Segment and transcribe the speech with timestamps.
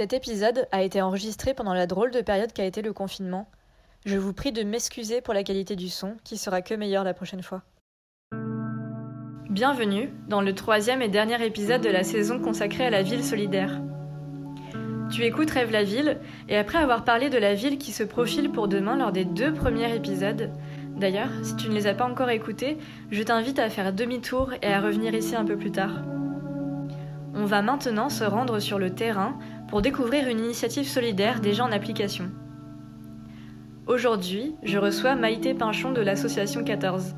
[0.00, 3.46] Cet épisode a été enregistré pendant la drôle de période qu'a été le confinement.
[4.06, 7.12] Je vous prie de m'excuser pour la qualité du son, qui sera que meilleure la
[7.12, 7.60] prochaine fois.
[9.50, 13.78] Bienvenue dans le troisième et dernier épisode de la saison consacrée à la ville solidaire.
[15.12, 18.50] Tu écoutes Rêve la ville, et après avoir parlé de la ville qui se profile
[18.50, 20.50] pour demain lors des deux premiers épisodes,
[20.96, 22.78] d'ailleurs, si tu ne les as pas encore écoutés,
[23.10, 25.92] je t'invite à faire demi-tour et à revenir ici un peu plus tard.
[27.32, 29.38] On va maintenant se rendre sur le terrain
[29.70, 32.30] pour découvrir une initiative solidaire déjà en application.
[33.86, 37.14] Aujourd'hui, je reçois Maïté Pinchon de l'association 14.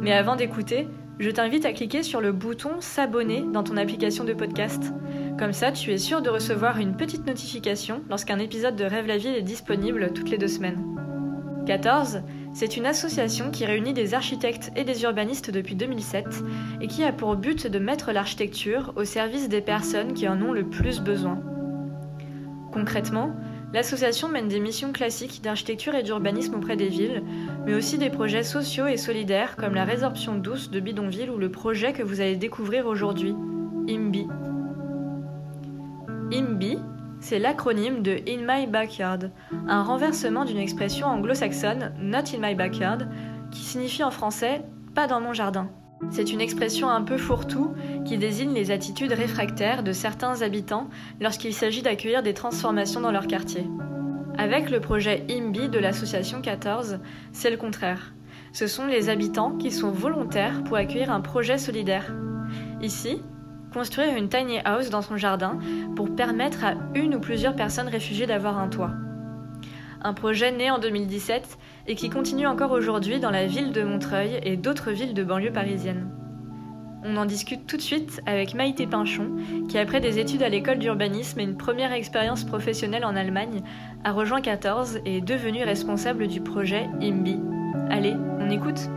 [0.00, 0.88] Mais avant d'écouter,
[1.20, 4.92] je t'invite à cliquer sur le bouton S'abonner dans ton application de podcast.
[5.38, 9.16] Comme ça, tu es sûr de recevoir une petite notification lorsqu'un épisode de Rêve la
[9.16, 10.84] ville est disponible toutes les deux semaines.
[11.66, 12.22] 14,
[12.54, 16.42] c'est une association qui réunit des architectes et des urbanistes depuis 2007
[16.80, 20.52] et qui a pour but de mettre l'architecture au service des personnes qui en ont
[20.52, 21.40] le plus besoin.
[22.72, 23.34] Concrètement,
[23.72, 27.22] l'association mène des missions classiques d'architecture et d'urbanisme auprès des villes,
[27.66, 31.50] mais aussi des projets sociaux et solidaires comme la résorption douce de bidonville ou le
[31.50, 33.34] projet que vous allez découvrir aujourd'hui,
[33.86, 34.26] IMBI.
[36.30, 36.78] IMBI,
[37.20, 39.30] c'est l'acronyme de In My Backyard,
[39.66, 43.08] un renversement d'une expression anglo-saxonne Not in my backyard,
[43.50, 44.62] qui signifie en français
[44.94, 45.70] Pas dans mon jardin.
[46.10, 50.88] C'est une expression un peu fourre-tout qui désigne les attitudes réfractaires de certains habitants
[51.20, 53.66] lorsqu'il s'agit d'accueillir des transformations dans leur quartier.
[54.36, 57.00] Avec le projet IMBI de l'association 14,
[57.32, 58.14] c'est le contraire.
[58.52, 62.14] Ce sont les habitants qui sont volontaires pour accueillir un projet solidaire.
[62.80, 63.20] Ici,
[63.72, 65.58] construire une tiny house dans son jardin
[65.96, 68.92] pour permettre à une ou plusieurs personnes réfugiées d'avoir un toit.
[70.02, 74.38] Un projet né en 2017 et qui continue encore aujourd'hui dans la ville de Montreuil
[74.42, 76.08] et d'autres villes de banlieue parisienne.
[77.04, 79.30] On en discute tout de suite avec Maïté Pinchon,
[79.68, 83.62] qui après des études à l'école d'urbanisme et une première expérience professionnelle en Allemagne,
[84.04, 87.40] a rejoint 14 et est devenue responsable du projet IMBI.
[87.90, 88.88] Allez, on écoute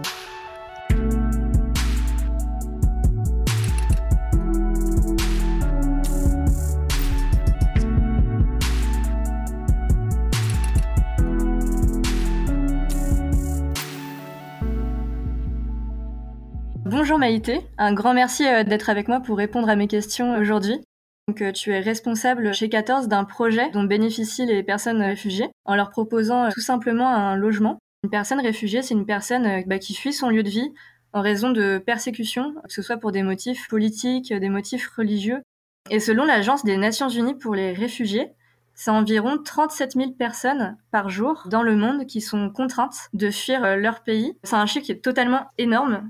[17.12, 20.80] Bonjour Maïté, un grand merci euh, d'être avec moi pour répondre à mes questions aujourd'hui.
[21.42, 25.90] Euh, tu es responsable chez 14 d'un projet dont bénéficient les personnes réfugiées en leur
[25.90, 27.80] proposant euh, tout simplement un logement.
[28.06, 30.72] Une personne réfugiée, c'est une personne bah, qui fuit son lieu de vie
[31.12, 35.42] en raison de persécution, que ce soit pour des motifs politiques, des motifs religieux.
[35.90, 38.30] Et selon l'Agence des Nations Unies pour les réfugiés,
[38.74, 43.76] c'est environ 37 000 personnes par jour dans le monde qui sont contraintes de fuir
[43.76, 44.38] leur pays.
[44.46, 46.10] C'est un chiffre qui est totalement énorme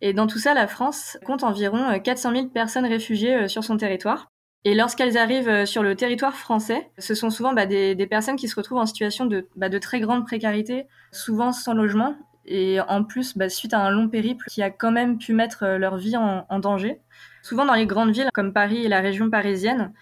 [0.00, 3.64] et dans tout ça, la France compte environ 400 euh, 000 personnes réfugiées euh, sur
[3.64, 4.30] son territoire.
[4.64, 8.48] Et lorsqu'elles arrivent euh, sur le territoire français, ce sont souvent bah, des, personnes qui
[8.48, 13.04] se retrouvent en situation de, bah, de très grande précarité, souvent sans logement, et en
[13.04, 16.16] plus bah, suite à un long périple qui a quand même pu mettre leur vie
[16.16, 17.00] en, en, danger.
[17.42, 19.92] Souvent dans les grandes villes comme Paris et la région parisienne,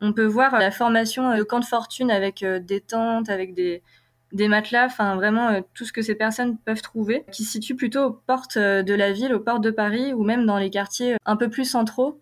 [0.00, 3.82] on peut voir la formation de camps de fortune avec des tentes, avec des,
[4.32, 7.76] des matelas, enfin vraiment euh, tout ce que ces personnes peuvent trouver, qui se situent
[7.76, 10.70] plutôt aux portes euh, de la ville, aux portes de Paris ou même dans les
[10.70, 12.20] quartiers un peu plus centraux.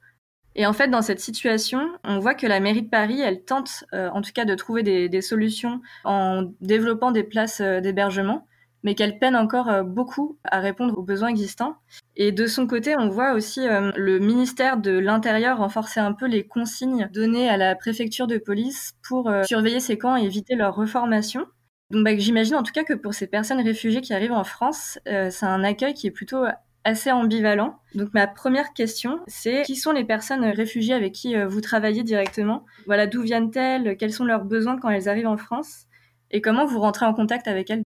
[0.55, 3.85] Et en fait, dans cette situation, on voit que la mairie de Paris, elle tente
[3.93, 8.47] euh, en tout cas de trouver des, solutions en développant des places d'hébergement,
[8.83, 11.77] mais qu'elle peine encore beaucoup à répondre aux besoins existants.
[12.15, 16.47] Et de son côté, on voit aussi le ministère de l'Intérieur renforcer un peu les
[16.47, 21.47] consignes données à la préfecture de police pour surveiller ces camps et éviter leur reformation.
[21.91, 24.99] Donc bah, j'imagine en tout cas que pour ces personnes réfugiées qui arrivent en France,
[25.07, 26.45] euh, c'est un accueil qui est plutôt
[26.85, 27.79] assez ambivalent.
[27.95, 32.03] Donc ma première question, c'est qui sont les personnes réfugiées avec qui euh, vous travaillez
[32.03, 32.65] directement?
[32.87, 33.97] Voilà, d'où viennent-elles?
[33.97, 35.87] Quels sont leurs besoins quand elles arrivent en France?
[36.33, 37.86] Et comment vous rentrez en contact avec elles?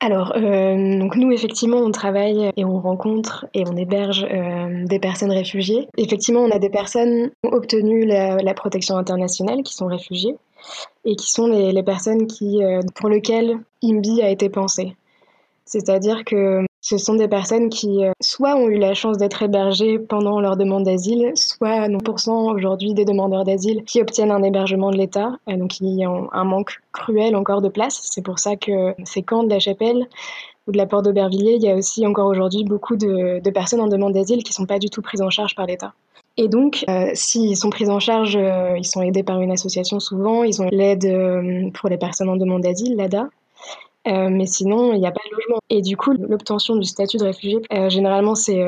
[0.00, 4.24] Alors, euh, donc nous, effectivement, on travaille et on rencontre et on héberge
[4.84, 5.88] des personnes réfugiées.
[5.96, 10.36] Effectivement, on a des personnes qui ont obtenu la protection internationale, qui sont réfugiées
[11.04, 14.96] et qui sont les, personnes euh, pour lesquelles IMBI a été pensé.
[15.64, 19.98] C'est-à-dire que ce sont des personnes qui euh, soit ont eu la chance d'être hébergées
[19.98, 24.96] pendant leur demande d'asile, soit 9% aujourd'hui des demandeurs d'asile qui obtiennent un hébergement de
[24.96, 25.32] l'État.
[25.46, 28.00] Donc il y a un manque cruel encore de place.
[28.04, 30.08] C'est pour ça que ces camps de la Chapelle
[30.66, 33.88] ou de la Porte d'Aubervilliers, il y a aussi encore aujourd'hui beaucoup de, personnes en
[33.88, 35.92] demande d'asile qui ne sont pas du tout prises en charge par l'État.
[36.38, 40.00] Et donc, euh, s'ils sont pris en charge, euh, ils sont aidés par une association
[40.00, 43.28] souvent, ils ont l'aide euh, pour les personnes en demande d'asile, l'ADA.
[44.06, 45.58] Mais sinon, il n'y a pas de logement.
[45.70, 48.62] Et du coup, l'obtention du statut de réfugié, généralement, c'est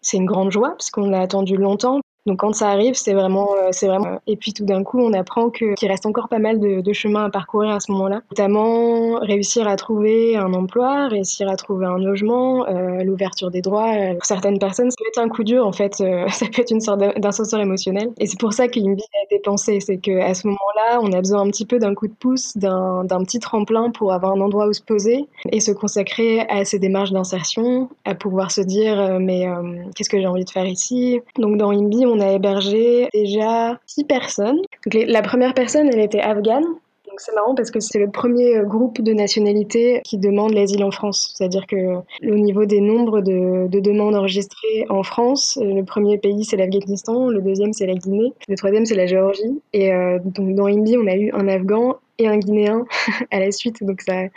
[0.00, 2.00] c'est une grande joie, parce qu'on l'a attendu longtemps.
[2.26, 4.20] Donc quand ça arrive, c'est vraiment, euh, c'est vraiment.
[4.26, 6.92] Et puis tout d'un coup, on apprend que qu'il reste encore pas mal de, de
[6.92, 8.22] chemin à parcourir à ce moment-là.
[8.30, 13.94] Notamment réussir à trouver un emploi, réussir à trouver un logement, euh, l'ouverture des droits.
[13.94, 16.00] Euh, pour certaines personnes, ça peut être un coup dur en fait.
[16.00, 18.10] Euh, ça peut être une sorte d'ascenseur émotionnel.
[18.18, 19.80] Et c'est pour ça qu'Imbi a été pensé.
[19.80, 23.24] C'est qu'à ce moment-là, on a besoin un petit peu d'un coup de pouce, d'un
[23.24, 27.12] petit tremplin pour avoir un endroit où se poser et se consacrer à ces démarches
[27.12, 29.46] d'insertion, à pouvoir se dire mais
[29.94, 31.20] qu'est-ce que j'ai envie de faire ici?
[31.38, 34.60] Donc dans Imbi, on a hébergé déjà six personnes.
[34.92, 36.64] la première personne, elle était afghane.
[37.12, 40.82] Donc c'est marrant parce que c'est le premier euh, groupe de nationalités qui demande l'asile
[40.82, 41.34] en France.
[41.36, 46.46] C'est-à-dire que au niveau des nombres de, demandes enregistrées en France, euh, le premier pays
[46.46, 49.60] c'est l'Afghanistan, le deuxième c'est la Guinée, le troisième c'est la Géorgie.
[49.74, 52.86] Et euh, donc dans IMBI, on a eu un Afghan et un Guinéen
[53.30, 53.84] à la suite.
[53.84, 54.30] Donc c'est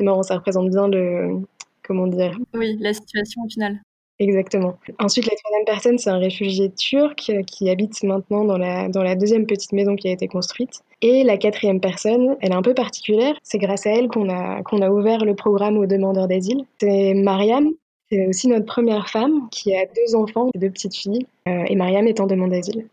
[0.00, 1.38] marrant, ça représente bien le,
[1.82, 3.78] comment dire Oui, la situation au final.
[4.22, 4.78] Exactement.
[5.00, 9.16] Ensuite, la troisième personne, c'est un réfugié turc qui habite maintenant dans la, dans la
[9.16, 10.80] deuxième petite maison qui a été construite.
[11.00, 13.34] Et la quatrième personne, elle est un peu particulière.
[13.42, 16.64] C'est grâce à elle qu'on a, qu'on a ouvert le programme aux demandeurs d'asile.
[16.80, 17.70] C'est Mariam.
[18.12, 21.26] C'est aussi notre première femme qui a deux enfants, deux petites filles.
[21.48, 22.86] Euh, et Mariam est en demande d'asile.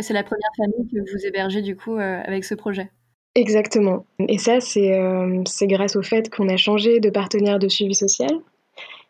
[0.00, 2.88] C'est la première famille que vous hébergez du coup euh, avec ce projet?
[3.34, 4.06] Exactement.
[4.28, 7.94] Et ça, c'est euh, c'est grâce au fait qu'on a changé de partenaire de suivi
[7.94, 8.30] social.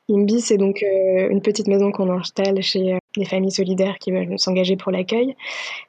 [0.09, 4.11] IMBI, c'est donc euh, une petite maison qu'on installe chez les euh, familles solidaires qui
[4.11, 5.37] veulent s'engager pour l'accueil.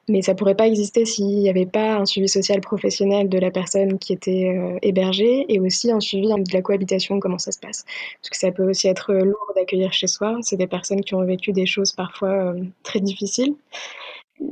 [0.08, 3.38] Mais ça ne pourrait pas exister s'il n'y avait pas un suivi social professionnel de
[3.38, 7.50] la personne qui était euh, hébergée et aussi un suivi de la cohabitation, comment ça
[7.50, 7.84] se passe.
[8.20, 10.38] Parce que ça peut aussi être lourd d'accueillir chez soi.
[10.42, 13.54] C'est des personnes qui ont vécu des choses parfois très difficiles.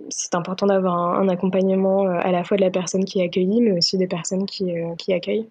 [0.08, 3.72] C'est important d'avoir un, accompagnement à la fois de la personne qui est accueillie, mais
[3.72, 5.48] aussi des personnes qui, qui accueillent.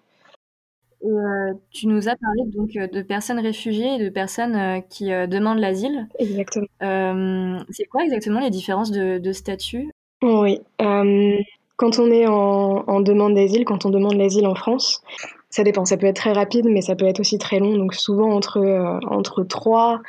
[1.04, 5.06] Euh, tu nous as parlé donc euh, de personnes réfugiées et de personnes euh, qui
[5.06, 6.06] demandent l'asile.
[6.18, 6.66] Exactement.
[7.70, 9.90] c'est quoi exactement les différences de, statut?
[10.22, 10.60] Oui.
[10.78, 15.02] quand on est en, demande d'asile, quand on demande l'asile en France,
[15.50, 15.84] ça dépend.
[15.84, 17.76] Ça peut être très rapide, mais ça peut être aussi très long.
[17.76, 18.60] Donc souvent entre,
[19.10, 20.00] entre 3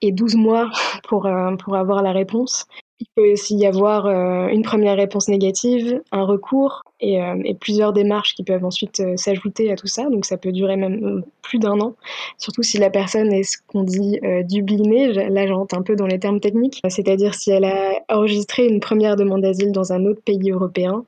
[0.00, 0.70] et 12 mois
[1.08, 1.28] pour,
[1.58, 2.66] pour avoir la réponse.
[3.00, 7.92] Il peut aussi y avoir euh, une première réponse négative, un recours et, euh, plusieurs
[7.92, 10.08] démarches qui peuvent ensuite euh, s'ajouter à tout ça.
[10.10, 11.94] Donc ça peut durer même plus d'un an,
[12.38, 15.12] surtout si la personne est ce qu'on dit dublinée.
[15.12, 19.16] Là, j'entre un peu dans les termes techniques, c'est-à-dire si elle a enregistré une première
[19.16, 21.04] demande d'asile dans un autre pays européen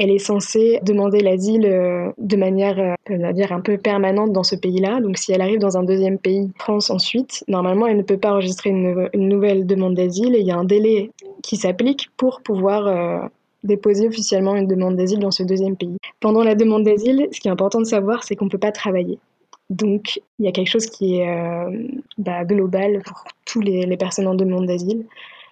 [0.00, 4.56] elle est censée demander l'asile euh, de manière, euh, dire, un peu permanente dans ce
[4.56, 4.98] pays-là.
[4.98, 8.32] Donc, si elle arrive dans un deuxième pays, France ensuite, normalement, elle ne peut pas
[8.32, 11.10] enregistrer une, nouvelle demande d'asile et il y a un délai
[11.42, 13.28] qui s'applique pour pouvoir euh,
[13.62, 15.98] déposer officiellement une demande d'asile dans ce deuxième pays.
[16.18, 18.72] Pendant la demande d'asile, ce qui est important de savoir, c'est qu'on ne peut pas
[18.72, 19.18] travailler.
[19.68, 21.28] Donc, il y a quelque chose qui est
[22.18, 25.04] bah, global pour toutes les personnes en demande d'asile,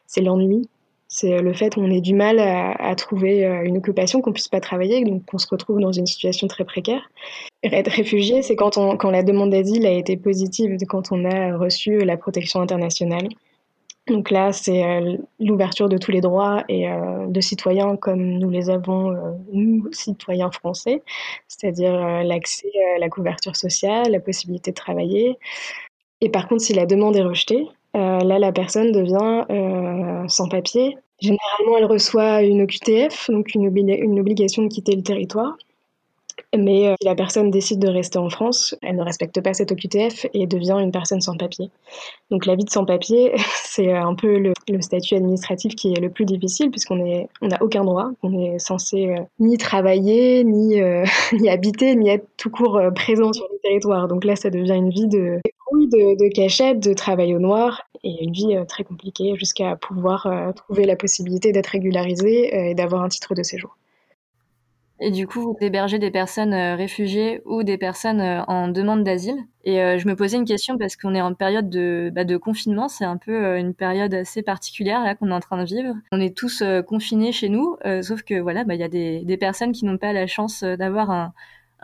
[0.06, 0.68] c'est l'ennui
[1.08, 4.60] c'est le fait qu'on ait du mal à, trouver euh, une occupation, qu'on puisse pas
[4.60, 7.10] travailler, donc qu'on se retrouve dans une situation très précaire.
[7.62, 11.98] Être réfugié, c'est quand, quand la demande d'asile a été positive, quand on a reçu
[11.98, 13.26] la protection internationale.
[14.06, 18.50] Donc là, c'est euh, l'ouverture de tous les droits et euh, de citoyens comme nous
[18.50, 19.16] les avons,
[19.52, 21.02] nous, citoyens français,
[21.46, 25.38] c'est-à-dire l'accès à la couverture sociale, la possibilité de travailler.
[26.20, 27.66] Et par contre, si la demande est rejetée,
[27.96, 29.77] euh, là, la personne devient euh,
[30.26, 30.96] sans papier.
[31.20, 33.66] Généralement, elle reçoit une OQTF, donc une
[34.18, 35.56] obligation de quitter le territoire.
[36.56, 39.70] Mais euh, si la personne décide de rester en France, elle ne respecte pas cette
[39.72, 41.70] OQTF et devient une personne sans papier.
[42.30, 43.32] Donc la vie de sans papier,
[43.64, 47.84] c'est un peu le, statut administratif qui est le plus difficile puisqu'on n'a on aucun
[47.84, 48.10] droit.
[48.22, 50.80] On est censé ni travailler, ni,
[51.32, 54.08] ni habiter, ni être tout court présent sur le territoire.
[54.08, 55.40] Donc là, ça devient une vie de
[55.86, 60.26] de, de cachette, de travail au noir et une vie euh, très compliquée jusqu'à pouvoir
[60.26, 63.76] euh, trouver la possibilité d'être régularisé euh, et d'avoir un titre de séjour.
[65.00, 69.36] Et du coup, vous hébergez des personnes réfugiées ou des personnes en demande d'asile.
[69.64, 72.88] Et je me posais une question parce qu'on est en période de, bah, confinement.
[72.88, 75.94] C'est un peu une période assez particulière qu'on est en train de vivre.
[76.10, 79.70] On est tous confinés chez nous, sauf que voilà, bah, il y a des, personnes
[79.70, 81.32] qui n'ont pas la chance d'avoir un,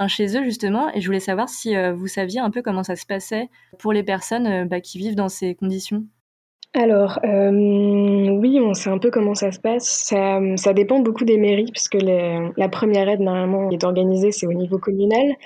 [0.09, 2.97] chez eux justement et je voulais savoir si euh, vous saviez un peu comment ça
[2.97, 6.04] se passait pour les personnes euh, bah, qui vivent dans ces conditions.
[6.76, 7.50] Alors, euh,
[8.31, 9.85] oui, on sait un peu comment ça se passe.
[9.87, 14.52] Ça, ça dépend beaucoup des mairies, puisque la première aide, normalement, est organisée, c'est au
[14.52, 15.37] niveau communal.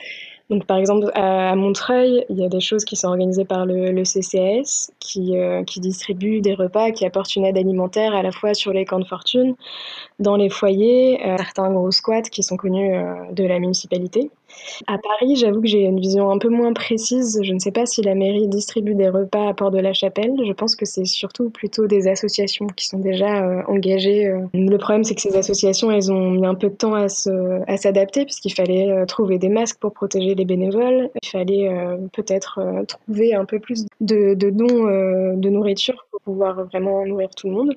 [0.49, 3.91] Donc, par exemple, à, Montreuil, il y a des choses qui sont organisées par le,
[3.91, 5.35] le CCAS, qui,
[5.67, 8.99] qui distribue des repas, qui apportent une aide alimentaire à la fois sur les camps
[8.99, 9.55] de fortune,
[10.19, 12.91] dans les foyers, certains gros squats qui sont connus
[13.33, 14.31] de la municipalité.
[14.87, 17.41] À Paris, j'avoue que j'ai une vision un peu moins précise.
[17.43, 20.35] Je ne sais pas si la mairie distribue des repas à Port de la Chapelle.
[20.47, 24.27] Je pense que c'est surtout plutôt des associations qui sont déjà euh, engagées.
[24.27, 24.47] Euh.
[24.55, 28.25] Le problème, c'est que ces associations, elles ont mis un peu de temps à, s'adapter
[28.25, 31.11] puisqu'il fallait euh, trouver des masques pour protéger les bénévoles.
[31.23, 31.69] Il fallait
[32.13, 34.85] peut-être trouver un peu plus de, de dons
[35.37, 37.75] de nourriture pour pouvoir vraiment nourrir tout le monde.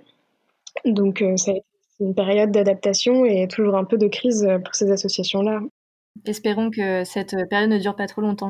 [0.86, 1.66] Donc ça a été
[2.00, 5.62] une période d'adaptation et toujours un peu de crise pour ces associations-là.
[6.25, 8.50] Espérons que cette période ne dure pas trop longtemps.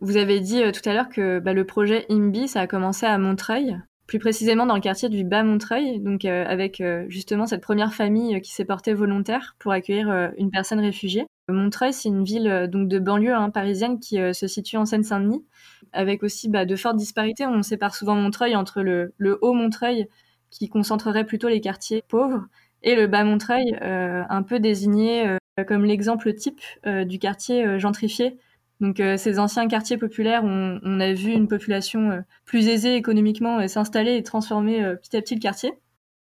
[0.00, 3.06] Vous avez dit euh, tout à l'heure que bah, le projet IMBI, ça a commencé
[3.06, 7.46] à Montreuil, plus précisément dans le quartier du Bas Montreuil, donc euh, avec euh, justement
[7.46, 11.26] cette première famille qui s'est portée volontaire pour accueillir une personne réfugiée.
[11.48, 15.44] Montreuil, c'est une ville donc de banlieue hein, parisienne qui se situe en Seine-Saint-Denis,
[15.92, 17.46] avec aussi bah, de fortes disparités.
[17.46, 20.08] On sépare souvent Montreuil entre le, le haut Montreuil,
[20.50, 22.46] qui concentrerait plutôt les quartiers pauvres,
[22.82, 28.38] et le bas Montreuil, un peu désigné comme l'exemple type euh, du quartier euh, gentrifié.
[28.80, 33.66] Donc euh, ces anciens quartiers populaires, on, on, a vu une population plus aisée économiquement
[33.68, 35.72] s'installer et transformer petit à petit le quartier.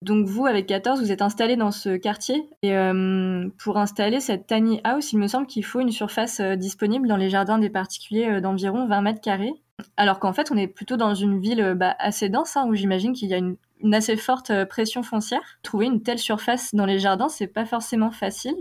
[0.01, 2.73] Donc vous, avec 14, vous êtes installé dans ce quartier et
[3.59, 7.29] pour installer cette tiny house, il me semble qu'il faut une surface disponible dans les
[7.29, 9.53] jardins des particuliers d'environ 20 mètres carrés.
[9.95, 13.13] Alors qu'en fait, on est plutôt dans une ville bah, assez dense, hein, où j'imagine
[13.13, 15.59] qu'il y a une, une, assez forte pression foncière.
[15.63, 18.55] Trouver une telle surface dans les jardins, c'est pas forcément facile.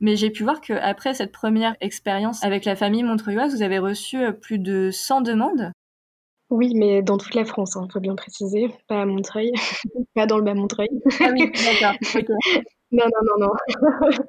[0.00, 4.22] Mais j'ai pu voir qu'après cette première expérience avec la famille montreuilloise, vous avez reçu
[4.22, 5.72] euh, plus de 100 demandes.
[6.50, 9.50] Oui, mais dans toute la France, il hein, faut bien préciser, pas à Montreuil,
[10.14, 10.90] pas dans le bas Montreuil.
[11.20, 11.96] Ah oui, d'accord.
[12.92, 14.12] non, non, non, non.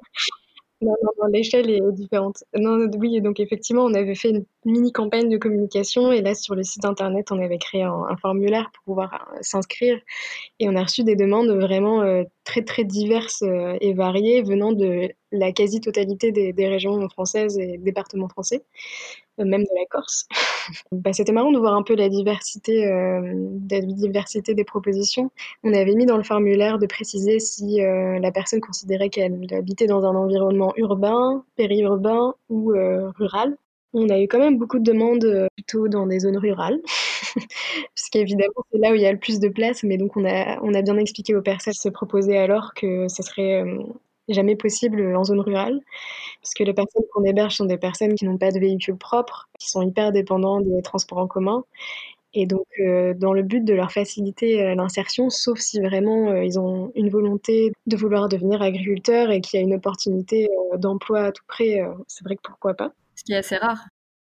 [0.82, 2.44] Non, non, non l'échelle est différente.
[2.54, 6.54] Non, oui, donc effectivement, on avait fait une mini campagne de communication et là, sur
[6.54, 9.98] le site internet, on avait créé un, formulaire pour pouvoir euh, s'inscrire
[10.58, 14.72] et on a reçu des demandes vraiment euh, très, très diverses euh, et variées venant
[14.72, 18.64] de la quasi-totalité des, des, régions françaises et départements français,
[19.38, 20.26] même de la Corse.
[20.92, 25.30] bah, C'était marrant de voir un peu la diversité, la diversité des propositions.
[25.62, 30.04] On avait mis dans le formulaire de préciser si la personne considérait qu'elle habitait dans
[30.04, 32.72] un environnement urbain, périurbain ou
[33.18, 33.56] rural.
[33.98, 36.78] On a eu quand même beaucoup de demandes plutôt dans des zones rurales,
[37.94, 40.82] puisqu'évidemment c'est là où il y a le plus de place, mais donc on a,
[40.82, 43.64] bien expliqué aux personnes qui se proposaient alors que ce serait
[44.28, 45.80] jamais possible en zone rurale,
[46.42, 49.70] puisque les personnes qu'on héberge sont des personnes qui n'ont pas de véhicule propre, qui
[49.70, 51.64] sont hyper dépendants des transports en commun.
[52.34, 56.44] Et donc, euh, dans le but de leur faciliter euh, l'insertion, sauf si vraiment euh,
[56.44, 61.20] ils ont une volonté de vouloir devenir agriculteurs et qu'il y a une opportunité d'emploi
[61.20, 62.92] à tout près, c'est vrai que pourquoi pas.
[63.16, 63.84] Ce qui est assez rare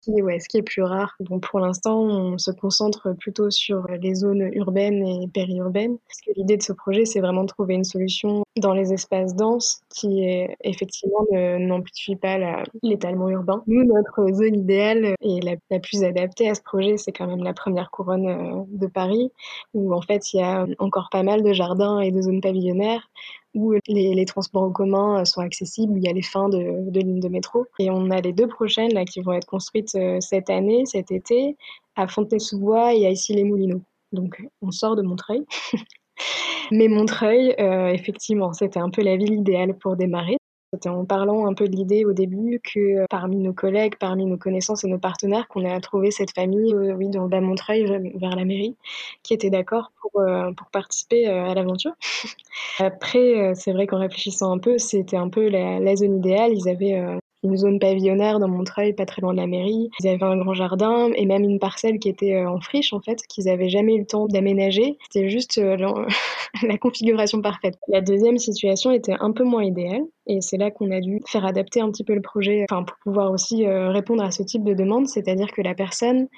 [0.09, 1.15] ouais, ce qui est plus rare.
[1.21, 5.99] Bon, pour l'instant, on se concentre plutôt sur les zones urbaines et périurbaines.
[6.09, 9.35] Parce que l'idée de ce projet, c'est vraiment de trouver une solution dans les espaces
[9.35, 10.25] denses qui,
[10.63, 13.63] effectivement, n'amplifie pas l'étalement urbain.
[13.67, 17.45] Nous, notre zone idéale et la, la, plus adaptée à ce projet, c'est quand même
[17.45, 19.31] la première couronne euh, de Paris,
[19.75, 23.09] où en fait, il y a encore pas mal de jardins et de zones pavillonnaires
[23.55, 27.21] où les, transports en commun sont accessibles, il y a les fins de, de lignes
[27.21, 27.67] de métro.
[27.79, 31.11] Et on a les deux prochaines là, qui vont être construites euh, cette année, cet
[31.11, 31.57] été,
[31.97, 33.83] à Fontenay-sous-Bois et à Issy-les-Moulineaux.
[34.13, 35.45] Donc on sort de Montreuil.
[36.71, 40.37] Mais Montreuil, euh, effectivement, c'était un peu la ville idéale pour démarrer.
[40.75, 44.25] C'était en parlant un peu de l'idée au début que euh, parmi nos collègues, parmi
[44.25, 47.43] nos connaissances et nos partenaires, qu'on a trouvé cette famille, euh, oui, dans le bas
[47.43, 48.75] Montreuil, vers la mairie,
[49.23, 51.93] qui était d'accord pour, euh, pour participer à l'aventure.
[52.79, 56.53] Après, c'est vrai qu'en réfléchissant un peu, c'était un peu la, la, zone idéale.
[56.55, 59.91] Ils avaient une zone pavillonnaire dans Montreuil, pas très loin de la mairie.
[60.01, 63.01] Ils avaient un grand jardin et même une parcelle qui était euh, en friche, en
[63.01, 64.97] fait, qu'ils avaient jamais eu le temps d'aménager.
[65.11, 65.77] C'était juste euh,
[66.63, 67.79] la configuration parfaite.
[67.89, 71.45] La deuxième situation était un peu moins idéale et c'est là qu'on a dû faire
[71.45, 74.75] adapter un petit peu le projet pour pouvoir aussi euh, répondre à ce type de
[74.75, 76.29] demande, c'est-à-dire que la personne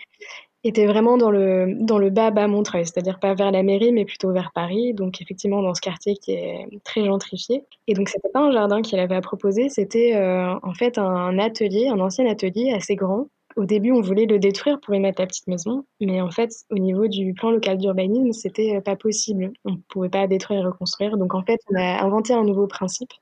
[0.68, 4.04] était vraiment dans le, dans le bas bas Montreuil, c'est-à-dire pas vers la mairie, mais
[4.04, 7.64] plutôt vers Paris, donc effectivement dans ce quartier qui est très gentrifié.
[7.86, 11.38] Et donc c'était pas un jardin qu'il avait à proposer, c'était euh, en fait un
[11.38, 15.20] atelier, un ancien atelier assez grand, au début, on voulait le détruire pour y mettre
[15.20, 18.96] la petite maison, mais en fait, au niveau du plan local d'urbanisme, c'était euh, pas
[18.96, 19.52] possible.
[19.64, 21.16] On ne pouvait pas détruire et reconstruire.
[21.16, 23.12] Donc en fait, on a inventé un nouveau principe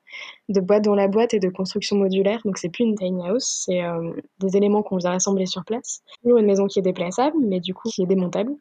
[0.48, 2.40] de boîte dans la boîte et de construction modulaire.
[2.44, 6.02] Donc c'est plus une tiny house, c'est euh, des éléments qu'on vient assembler sur place.
[6.22, 8.52] Toujours une maison qui est déplaçable, mais du coup qui est démontable.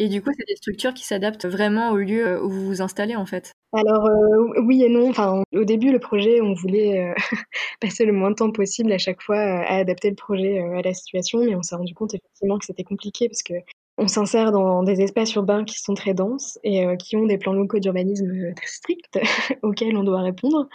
[0.00, 2.82] Et du coup, c'est des structures qui s'adaptent vraiment au lieu euh, où vous vous
[2.82, 3.52] installez en fait.
[3.72, 5.10] Alors euh, oui et non.
[5.10, 7.14] Enfin, au début, le projet, on voulait euh,
[7.80, 10.94] passer le moins de temps possible à chaque fois à adapter le projet à la
[10.94, 13.54] situation, mais on s'est rendu compte effectivement que c'était compliqué parce que
[14.00, 17.52] on s'insère dans des espaces urbains qui sont très denses et qui ont des plans
[17.52, 19.18] locaux d'urbanisme très stricts
[19.62, 20.68] auxquels on doit répondre.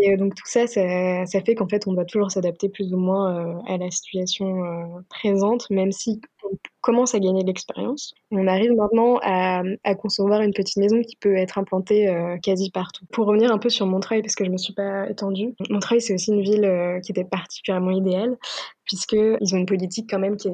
[0.00, 3.60] Et donc tout ça, ça, fait qu'en fait, on doit toujours s'adapter plus ou moins
[3.66, 4.62] à la situation
[5.08, 8.14] présente, même si on commence à gagner de l'expérience.
[8.30, 13.06] On arrive maintenant à, à, concevoir une petite maison qui peut être implantée quasi partout.
[13.12, 16.14] Pour revenir un peu sur Montreuil, parce que je me suis pas étendue, Montreuil, c'est
[16.14, 18.36] aussi une ville qui était particulièrement idéale,
[18.84, 20.48] puisqu'ils ont une politique quand même qui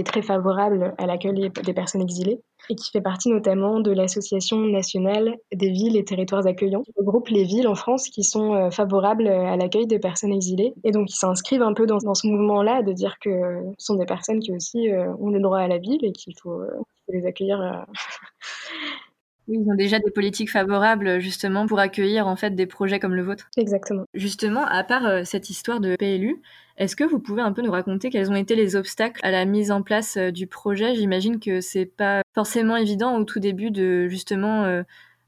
[0.00, 4.58] est très favorable à l'accueil des personnes exilées et qui fait partie notamment de l'Association
[4.58, 8.70] nationale des villes et territoires accueillants, qui regroupe les villes en France qui sont euh,
[8.70, 10.74] favorables à l'accueil des personnes exilées.
[10.84, 13.30] Et donc, ils s'inscrivent un peu dans, ce mouvement-là de dire que
[13.78, 16.34] ce sont des personnes qui aussi euh, ont le droit à la ville et qu'il
[16.40, 16.70] faut, euh,
[17.06, 17.84] faut, les accueillir.
[19.48, 23.22] ils ont déjà des politiques favorables justement pour accueillir en fait des projets comme le
[23.22, 23.48] vôtre.
[23.56, 24.04] Exactement.
[24.14, 26.40] Justement, à part cette histoire de PLU,
[26.80, 29.44] est-ce que vous pouvez un peu nous raconter quels ont été les obstacles à la
[29.44, 30.94] mise en place euh, du projet?
[30.94, 34.82] J'imagine que c'est pas forcément évident au tout début de justement euh,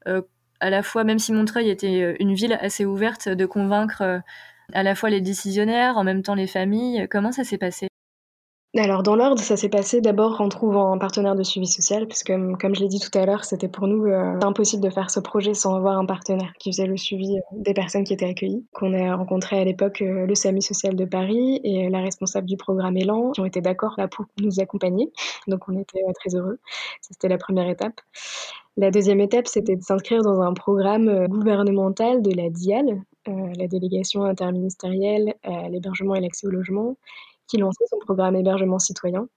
[0.08, 0.22] euh,
[0.60, 4.22] à la fois, même si Montreuil était une ville assez ouverte, de convaincre
[4.72, 7.06] à la fois les décisionnaires, en même temps les familles.
[7.10, 7.91] Comment ça s'est passé?
[8.80, 12.28] Alors dans l'ordre, ça s'est passé d'abord en trouvant un partenaire de suivi social, puisque
[12.28, 15.10] comme, comme je l'ai dit tout à l'heure, c'était pour nous euh, impossible de faire
[15.10, 18.28] ce projet sans avoir un partenaire qui faisait le suivi euh, des personnes qui étaient
[18.28, 18.64] accueillies.
[18.72, 22.56] Qu'on a rencontré à l'époque euh, le SAMI social de Paris et la responsable du
[22.56, 25.12] programme Elan, qui ont été d'accord là pour nous accompagner.
[25.48, 26.58] Donc on était très heureux.
[27.02, 28.00] C'était la première étape.
[28.78, 34.24] La deuxième étape, c'était de s'inscrire dans un programme gouvernemental de la DIAL, la délégation
[34.24, 36.96] interministérielle à l'hébergement et l'accès au logement,
[37.52, 39.28] qui lançait son programme hébergement citoyen.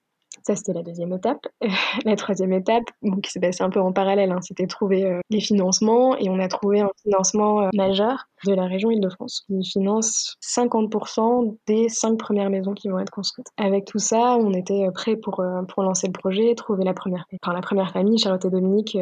[0.42, 1.46] Ça, c'était la deuxième étape.
[2.04, 2.84] la troisième étape,
[3.22, 6.38] qui s'est passée un peu en parallèle, hein, c'était trouver euh, les financements et on
[6.38, 12.18] a trouvé un financement euh, majeur de la région Île-de-France qui finance 50% des cinq
[12.18, 13.48] premières maisons qui vont être construites.
[13.58, 17.26] Avec tout ça, on était euh, prêt pour, pour lancer le projet, trouver la première,
[17.42, 18.96] enfin, la première famille, Charlotte et Dominique,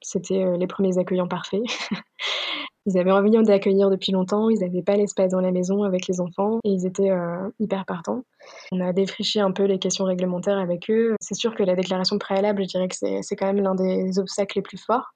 [0.00, 1.62] c'était les premiers accueillants parfaits.
[2.86, 6.20] Ils avaient envie d'accueillir depuis longtemps, ils n'avaient pas l'espace dans la maison avec les
[6.20, 8.24] enfants et ils étaient euh, hyper partants.
[8.72, 11.16] On a défriché un peu les questions réglementaires avec eux.
[11.20, 14.58] C'est sûr que la déclaration préalable, je dirais que c'est quand même l'un des obstacles
[14.58, 15.14] les plus forts.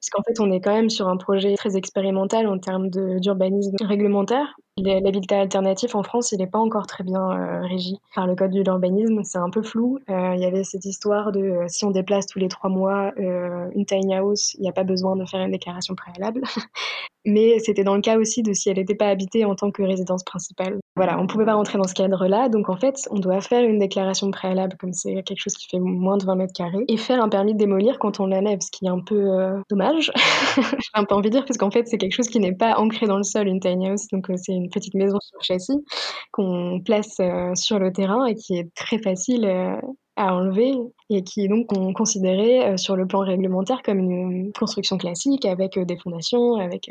[0.00, 3.76] Parce qu'en fait, on est quand même sur un projet très expérimental en termes d'urbanisme
[3.80, 4.54] réglementaire.
[4.76, 8.50] L'habitat alternatif en France, il n'est pas encore très bien euh, régi par le code
[8.50, 9.22] de l'urbanisme.
[9.22, 10.00] C'est un peu flou.
[10.10, 13.12] Euh, il y avait cette histoire de euh, si on déplace tous les trois mois
[13.16, 16.42] une tiny house, il n'y a pas besoin de faire une déclaration préalable.
[17.26, 19.82] Mais c'était dans le cas aussi de si elle n'était pas habitée en tant que
[19.82, 20.78] résidence principale.
[20.94, 22.50] Voilà, on ne pouvait pas rentrer dans ce cadre-là.
[22.50, 25.78] Donc en fait, on doit faire une déclaration préalable, comme c'est quelque chose qui fait
[25.78, 28.70] moins de 20 mètres carrés, et faire un permis de démolir quand on l'enlève, ce
[28.70, 30.12] qui est un peu dommage.
[30.56, 32.76] J'ai un peu envie de dire, parce qu'en fait, c'est quelque chose qui n'est pas
[32.76, 34.06] ancré dans le sol, une tiny house.
[34.12, 35.84] Donc c'est une petite maison sur châssis
[36.32, 39.76] qu'on place euh, sur le terrain et qui est très facile euh,
[40.16, 40.72] à enlever
[41.10, 45.78] et qui est donc considéré euh, sur le plan réglementaire comme une construction classique avec
[45.78, 46.90] des fondations, avec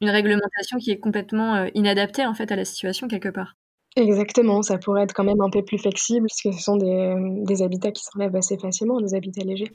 [0.00, 3.54] une réglementation qui est complètement inadaptée en fait à la situation quelque part.
[3.94, 7.14] Exactement, ça pourrait être quand même un peu plus flexible parce que ce sont des,
[7.44, 9.72] des habitats qui s'enlèvent assez facilement, des habitats légers.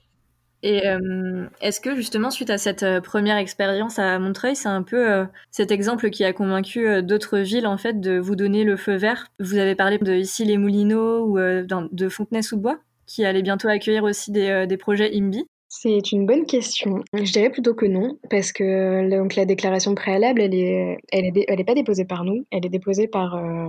[0.63, 4.81] Et euh, est-ce que justement, suite à cette euh, première expérience à Montreuil, c'est un
[4.81, 8.75] peu euh, cet exemple qui a convaincu d'autres villes en fait de vous donner le
[8.75, 9.27] feu vert?
[9.39, 14.31] Vous avez parlé de ici les Moulineaux ou de Fontenay-sous-Bois, qui allait bientôt accueillir aussi
[14.31, 15.45] des, des projets IMBI.
[15.69, 17.03] C'est une bonne question.
[17.13, 21.63] Je dirais plutôt que non, parce que donc, la déclaration préalable, elle est, elle est,
[21.65, 23.67] pas déposée par nous, elle est déposée par, euh,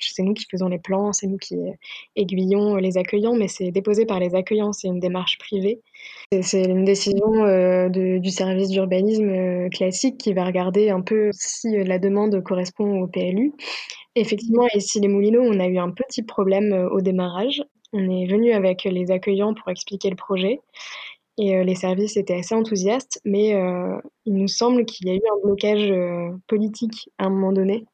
[0.00, 1.56] c'est nous qui faisons les plans, c'est nous qui
[2.16, 5.82] aiguillons les accueillants, mais c'est déposé par les accueillants, c'est une démarche privée.
[6.40, 11.84] C'est une décision euh, du service d'urbanisme euh, classique qui va regarder un peu si
[11.84, 13.52] la demande correspond au PLU.
[14.14, 17.62] Effectivement, ici les Moulineaux, on a eu un petit problème au démarrage.
[17.92, 20.60] On est venu avec les accueillants pour expliquer le projet.
[21.38, 25.14] Et euh, les services étaient assez enthousiastes, mais euh, il nous semble qu'il y a
[25.14, 27.84] eu un blocage euh, politique à un moment donné,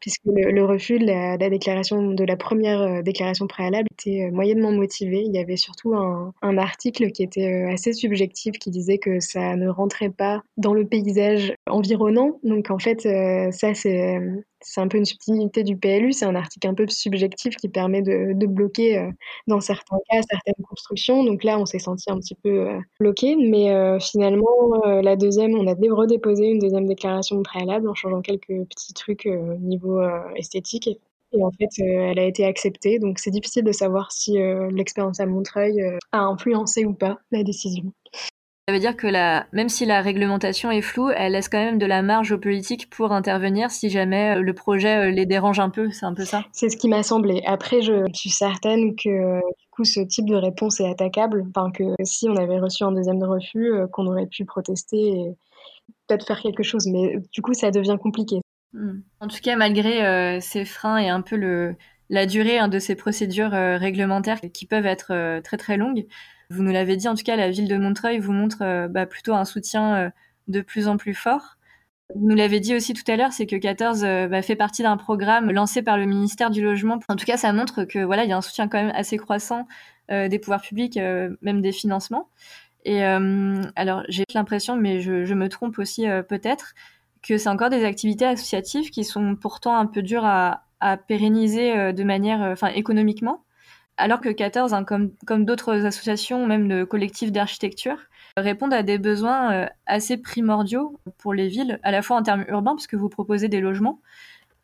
[0.00, 5.22] puisque le, refus de la, déclaration, de la première déclaration préalable était moyennement motivé.
[5.24, 9.54] Il y avait surtout un, un article qui était assez subjectif, qui disait que ça
[9.56, 12.40] ne rentrait pas dans le paysage environnant.
[12.42, 13.02] Donc en fait,
[13.52, 14.18] ça c'est
[14.62, 18.02] c'est un peu une subtilité du PLU, c'est un article un peu subjectif qui permet
[18.02, 19.10] de, bloquer, euh,
[19.46, 21.24] dans certains cas, certaines constructions.
[21.24, 24.48] Donc là, on s'est senti un petit peu euh, bloqué, mais euh, finalement,
[24.84, 29.54] la deuxième, on a redéposé une deuxième déclaration préalable en changeant quelques petits trucs au
[29.58, 30.00] niveau
[30.36, 30.88] esthétique.
[30.88, 32.98] Et, en fait, elle a été acceptée.
[32.98, 34.36] Donc c'est difficile de savoir si
[34.72, 35.80] l'expérience à Montreuil
[36.12, 37.92] a influencé ou pas la décision.
[38.70, 41.78] Ça veut dire que la, même si la réglementation est floue, elle laisse quand même
[41.78, 45.58] de la marge aux politiques pour intervenir si jamais euh, le projet euh, les dérange
[45.58, 45.90] un peu.
[45.90, 47.42] C'est un peu ça C'est ce qui m'a semblé.
[47.46, 51.46] Après, je suis certaine que du coup, ce type de réponse est attaquable.
[51.48, 55.34] Enfin, que si on avait reçu un deuxième refus, euh, qu'on aurait pu protester.
[56.06, 58.36] peut-être faire quelque chose, mais du coup, ça devient compliqué.
[58.72, 59.00] Hmm.
[59.18, 61.74] En tout cas, malgré ces freins et un peu le,
[62.08, 66.06] la durée hein, de ces procédures réglementaires qui peuvent être très très longues,
[66.50, 69.34] vous nous l'avez dit, en tout cas, la ville de Montreuil vous montre bah, plutôt
[69.34, 70.12] un soutien
[70.48, 71.56] de plus en plus fort.
[72.14, 74.82] Vous nous l'avez dit aussi tout à l'heure, c'est que 14 euh, bah, fait partie
[74.82, 76.98] d'un programme lancé par le ministère du Logement.
[77.08, 79.16] En tout cas, ça montre que voilà, il y a un soutien quand même assez
[79.16, 79.68] croissant
[80.10, 82.28] euh, des pouvoirs publics, euh, même des financements.
[82.86, 86.72] Et alors, j'ai l'impression, mais je, me trompe aussi peut-être,
[87.22, 91.92] que c'est encore des activités associatives qui sont pourtant un peu dures à, à pérenniser
[91.92, 93.44] de manière, enfin, économiquement.
[94.00, 97.98] Alors que 14, hein, comme, d'autres associations, même de collectifs d'architecture,
[98.38, 102.46] répondent à des besoins euh, assez primordiaux pour les villes, à la fois en termes
[102.48, 104.00] urbains, puisque vous proposez des logements,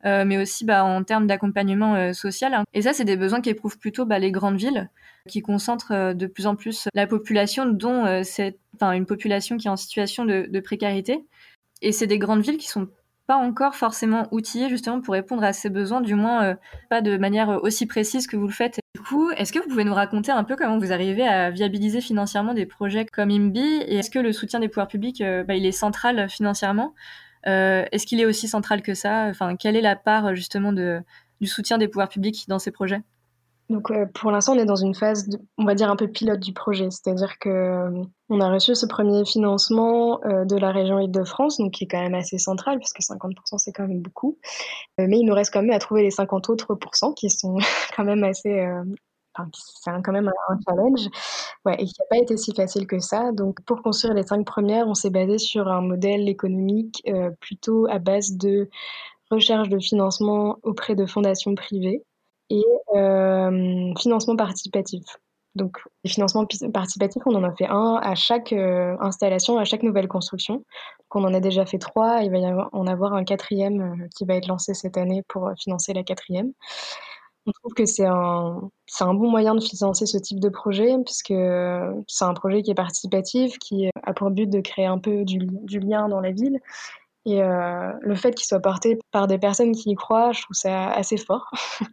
[0.07, 2.55] euh, mais aussi bah, en termes d'accompagnement euh, social.
[2.55, 2.65] Hein.
[2.73, 4.89] Et ça, c'est des besoins qu'éprouvent plutôt bah, les grandes villes,
[5.29, 9.77] qui concentrent de plus en plus la population, dont c'est une population qui est en
[9.77, 11.27] situation de, de précarité.
[11.83, 12.89] Et c'est des grandes villes qui sont
[13.27, 16.57] pas encore forcément outillées justement pour répondre à ces besoins, du moins
[16.91, 18.79] pas de manière aussi précise que vous le faites.
[18.95, 22.01] Du coup, est-ce que vous pouvez nous raconter un peu comment vous arrivez à viabiliser
[22.01, 23.83] financièrement des projets comme IMBI?
[23.87, 26.95] Et est-ce que le soutien des pouvoirs publics, euh, bah, il est central financièrement?
[27.47, 29.27] Euh, Est-ce qu'il est aussi central que ça?
[29.29, 33.03] Enfin, quelle est la part justement du soutien des pouvoirs publics dans ces projets?
[33.69, 36.41] Donc euh, pour l'instant, on est dans une phase, on va dire un peu pilote
[36.41, 37.91] du projet, c'est-à-dire que
[38.29, 42.15] on a reçu ce premier financement de la région Île-de-France, donc qui est quand même
[42.15, 44.39] assez central puisque 50% c'est quand même beaucoup,
[44.99, 47.57] mais il nous reste quand même à trouver les 50 autres pourcents qui sont
[47.97, 48.67] quand même assez,
[49.35, 51.07] enfin, c'est quand même un challenge,
[51.65, 53.33] ouais, et qui n'a pas été si facile que ça.
[53.33, 57.03] Donc pour construire les cinq premières, on s'est basé sur un modèle économique
[57.41, 58.69] plutôt à base de
[59.31, 62.03] recherche de financement auprès de fondations privées
[62.51, 65.03] et euh, financement participatif.
[65.55, 69.83] Donc, les financements participatifs, on en a fait un à chaque euh, installation, à chaque
[69.83, 70.57] nouvelle construction.
[70.57, 70.65] Donc,
[71.15, 72.21] on en a déjà fait trois.
[72.23, 75.51] Il va y en avoir un quatrième euh, qui va être lancé cette année pour
[75.59, 76.53] financer la quatrième.
[77.47, 78.61] On trouve que c'est un,
[79.01, 81.33] un bon moyen de financer ce type de projet, puisque
[82.09, 85.79] c'est un projet qui est participatif, qui a pour but de créer un peu du
[85.79, 86.59] lien dans la ville.
[87.27, 90.57] Et euh, le fait qu'il soit porté par des personnes qui y croient, je trouve
[90.57, 91.51] ça assez fort.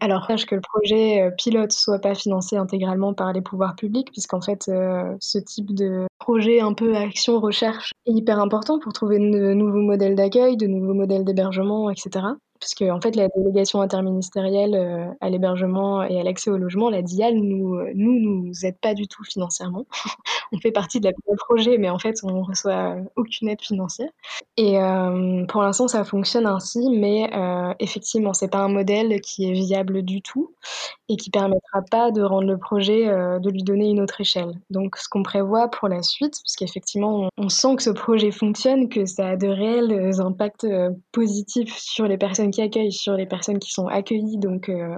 [0.00, 4.40] Alors, que le projet euh, pilote soit pas financé intégralement par les pouvoirs publics, puisqu'en
[4.40, 9.54] fait, euh, ce type de projet un peu action-recherche est hyper important pour trouver de
[9.54, 12.20] nouveaux modèles d'accueil, de nouveaux modèles d'hébergement, etc
[12.60, 17.02] puisque en fait la délégation interministérielle euh, à l'hébergement et à l'accès au logement, la
[17.02, 19.86] DIAL, nous euh, nous nous aide pas du tout financièrement.
[20.52, 24.10] on fait partie de la le projet, mais en fait on reçoit aucune aide financière.
[24.56, 29.48] Et euh, pour l'instant ça fonctionne ainsi, mais euh, effectivement c'est pas un modèle qui
[29.48, 30.54] est viable du tout
[31.08, 34.52] et qui permettra pas de rendre le projet, euh, de lui donner une autre échelle.
[34.70, 38.30] Donc ce qu'on prévoit pour la suite, parce qu'effectivement on, on, sent que ce projet
[38.30, 40.66] fonctionne, que ça a de réels impacts
[41.12, 44.38] positifs sur les personnes qui accueille sur les personnes qui sont accueillies.
[44.38, 44.96] Donc, euh,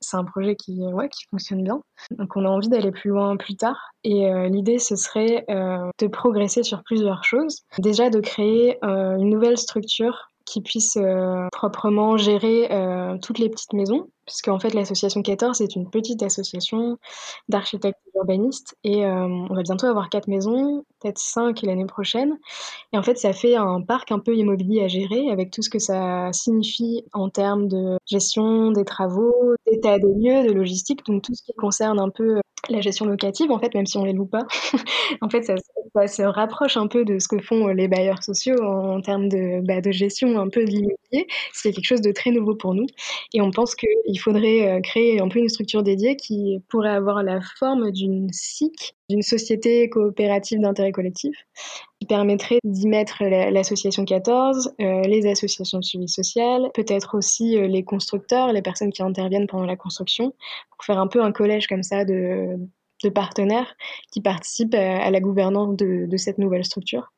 [0.00, 1.82] c'est un projet qui, ouais, qui fonctionne bien.
[2.10, 3.92] Donc, on a envie d'aller plus loin plus tard.
[4.04, 7.62] Et euh, l'idée, ce serait euh, de progresser sur plusieurs choses.
[7.78, 10.98] Déjà, de créer une nouvelle structure qui puisse
[11.52, 12.68] proprement gérer
[13.22, 16.98] toutes les petites maisons puisqu'en fait l'association 14 est une petite association
[17.48, 22.38] d'architectes urbanistes et euh, on va bientôt avoir quatre maisons, peut-être cinq l'année prochaine.
[22.92, 25.68] Et en fait ça fait un parc un peu immobilier à gérer avec tout ce
[25.68, 29.34] que ça signifie en termes de gestion des travaux,
[29.66, 32.40] d'état des lieux, de logistique, donc tout ce qui concerne un peu
[32.70, 34.46] la gestion locative, en fait, même si on les loue pas,
[35.20, 35.56] en fait, ça,
[36.06, 39.80] se rapproche un peu de ce que font les bailleurs sociaux en, termes de, bah,
[39.90, 41.26] gestion un peu de l'immobilier.
[41.52, 42.86] C'est quelque chose de très nouveau pour nous.
[43.34, 47.22] Et on pense qu'il faudrait euh, créer un peu une structure dédiée qui pourrait avoir
[47.22, 51.36] la forme d'une SIC, d'une société coopérative d'intérêt collectif,
[52.00, 57.66] qui permettrait d'y mettre l'association 14, euh, les associations de suivi social, peut-être aussi euh,
[57.66, 60.34] les constructeurs, les personnes qui interviennent pendant la construction,
[60.70, 62.56] pour faire un peu un collège comme ça de,
[63.14, 63.74] partenaires
[64.12, 67.10] qui participent à, la gouvernance de, cette nouvelle structure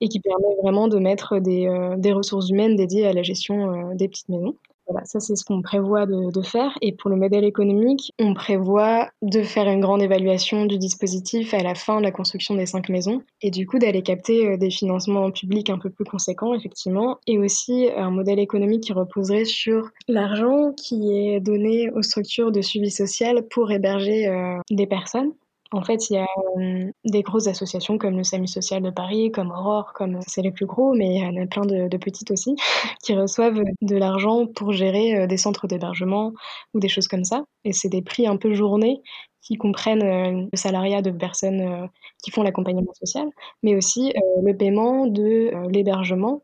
[0.00, 4.28] et qui permet vraiment de mettre des ressources humaines dédiées à la gestion des petites
[4.28, 4.54] maisons.
[4.86, 6.76] Voilà, ça c'est ce qu'on prévoit de, faire.
[6.82, 11.62] Et pour le modèle économique, on prévoit de faire une grande évaluation du dispositif à
[11.62, 14.70] la fin de la construction des cinq maisons et du coup d'aller capter euh, des
[14.70, 19.88] financements publics un peu plus conséquents, effectivement, et aussi un modèle économique qui reposerait sur
[20.06, 25.32] l'argent qui est donné aux structures de suivi social pour héberger euh, des personnes.
[25.74, 26.26] En fait, il y a
[26.58, 30.52] euh, des grosses associations comme le SAMU social de Paris, comme Aurore, comme c'est les
[30.52, 32.54] plus gros, mais il y en a plein de, petites aussi,
[33.02, 36.32] qui reçoivent de l'argent pour gérer euh, des centres d'hébergement
[36.74, 37.44] ou des choses comme ça.
[37.64, 39.00] Et c'est des prix un peu journée
[39.42, 41.90] qui comprennent le salariat de personnes
[42.22, 43.28] qui font l'accompagnement social,
[43.62, 46.40] mais aussi le paiement de l'hébergement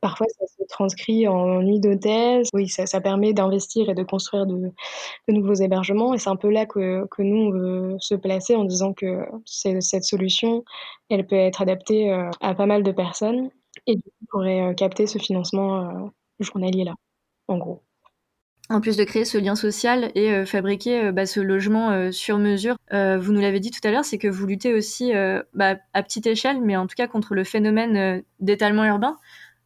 [0.00, 2.48] Parfois, ça se transcrit en nuit d'hôtesse.
[2.52, 4.70] Oui, ça, permet d'investir et de construire de,
[5.28, 6.14] nouveaux hébergements.
[6.14, 10.04] Et c'est un peu là que, nous, on veut se placer en disant que cette
[10.04, 10.64] solution,
[11.10, 13.50] elle peut être adaptée euh, à pas mal de personnes
[13.86, 16.08] et du coup, pourrait euh, capter ce financement euh,
[16.38, 16.94] journalier-là,
[17.48, 17.82] en gros.
[18.70, 23.32] En plus de créer ce lien social et fabriquer bah, ce logement sur mesure, vous
[23.32, 25.10] nous l'avez dit tout à l'heure, c'est que vous luttez aussi
[25.54, 29.16] bah, à petite échelle, mais en tout cas contre le phénomène d'étalement urbain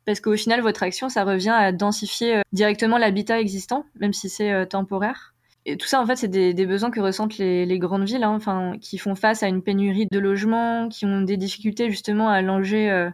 [0.05, 4.29] parce qu'au final, votre action, ça revient à densifier euh, directement l'habitat existant, même si
[4.29, 5.35] c'est euh, temporaire.
[5.65, 8.77] Et tout ça, en fait, c'est des, besoins que ressentent les, grandes villes, hein, enfin,
[8.81, 12.91] qui font face à une pénurie de logements, qui ont des difficultés justement à loger
[12.91, 13.11] euh,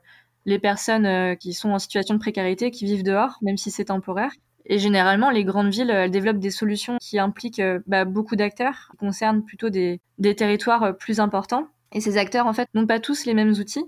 [0.47, 4.31] les personnes qui sont en situation de précarité, qui vivent dehors, même si c'est temporaire.
[4.65, 8.97] Et généralement, les grandes villes, elles développent des solutions qui impliquent bah, beaucoup d'acteurs, qui
[8.97, 10.01] concernent plutôt des
[10.35, 11.69] territoires plus importants.
[11.93, 13.85] Et ces acteurs, en fait, n'ont pas tous les mêmes outils.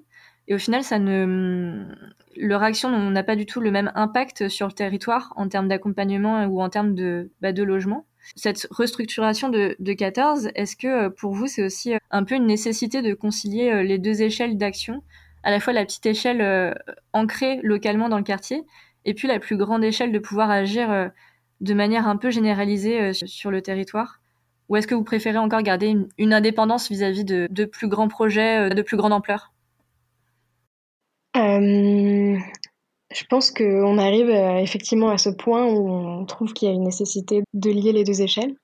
[0.50, 1.84] Et au final, ne,
[2.36, 6.44] leur action n'a pas du tout le même impact sur le territoire en termes d'accompagnement
[6.46, 8.04] ou en termes de, bah, de logement.
[8.34, 12.34] Cette restructuration de, de 14, est-ce que euh, pour vous, c'est aussi euh, un peu
[12.34, 15.04] une nécessité de concilier euh, les deux échelles d'action,
[15.44, 16.74] à la fois la petite échelle
[17.12, 18.64] ancrée localement dans le quartier,
[19.04, 21.10] et puis la plus grande échelle de pouvoir agir
[21.60, 24.20] de manière un peu généralisée sur le territoire?
[24.68, 28.82] Ou est-ce que vous préférez encore garder une, indépendance vis-à-vis de plus grands projets de
[28.82, 29.50] plus grande ampleur?
[31.36, 32.38] Euh,
[33.12, 36.74] je pense qu'on arrive euh, effectivement à ce point où on trouve qu'il y a
[36.74, 38.54] une nécessité de lier les deux échelles.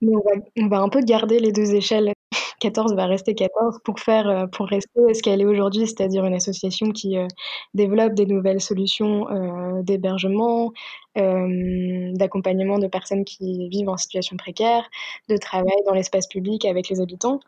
[0.00, 2.12] Mais on va, on va un peu garder les deux échelles
[2.60, 6.34] 14 va rester 14 pour faire, euh, pour rester ce qu'elle est aujourd'hui, c'est-à-dire une
[6.34, 7.26] association qui euh,
[7.74, 10.72] développe des nouvelles solutions euh, d'hébergement,
[11.16, 14.88] d'accompagnement de personnes qui vivent en situation précaire,
[15.28, 17.40] de travail dans l'espace public avec les habitants.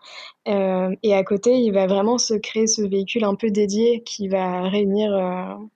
[0.46, 4.62] et à côté, il va vraiment se créer ce véhicule un peu dédié qui va
[4.62, 5.16] réunir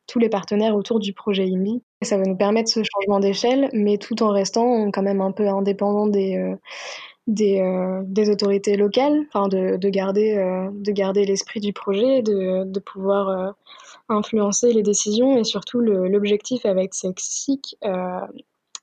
[0.09, 1.81] tous les partenaires autour du projet IMI.
[2.03, 5.46] Ça va nous permettre ce changement d'échelle, mais tout en restant quand même un peu
[5.46, 6.57] indépendant des
[7.26, 12.22] des, euh, des autorités locales, enfin de, de, garder, euh, de garder l'esprit du projet,
[12.22, 13.50] de, de pouvoir euh,
[14.08, 17.76] influencer les décisions et surtout l'objectif avec Sexic,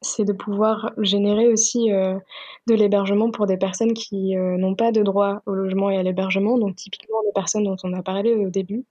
[0.02, 5.42] c'est de pouvoir générer aussi de l'hébergement pour des personnes qui n'ont pas de droit
[5.46, 8.84] au logement et à l'hébergement, donc typiquement les personnes dont on a parlé au début.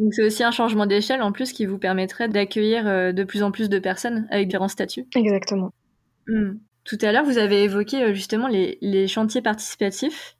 [0.00, 3.52] Donc c'est aussi un changement d'échelle en plus qui vous permettrait d'accueillir de plus en
[3.52, 5.06] plus de personnes avec différents statuts.
[5.14, 5.70] Exactement.
[6.26, 6.54] Mmh.
[6.86, 10.36] Tout à l'heure, vous avez évoqué euh, justement les, chantiers participatifs.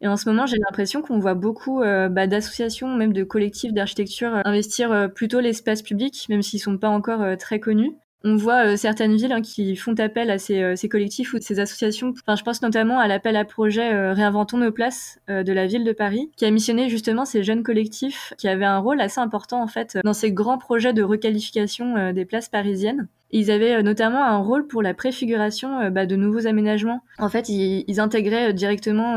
[0.00, 3.74] Et en ce moment, j'ai l'impression qu'on voit beaucoup euh, bah, d'associations, même de collectifs
[3.74, 7.92] d'architecture, euh, investir plutôt l'espace public, même s'ils sont pas encore très connus.
[8.22, 12.12] On voit certaines villes hein, qui font appel à ces, collectifs ou ces associations.
[12.22, 15.92] Enfin, je pense notamment à l'appel à projet Réinventons nos places de la ville de
[15.92, 19.68] Paris, qui a missionné justement ces jeunes collectifs qui avaient un rôle assez important en
[19.68, 23.08] fait dans ces grands projets de requalification des places parisiennes.
[23.32, 27.02] Ils avaient euh, notamment un rôle pour la préfiguration euh, bah, de nouveaux aménagements.
[27.18, 29.16] En fait, ils, intégraient euh, directement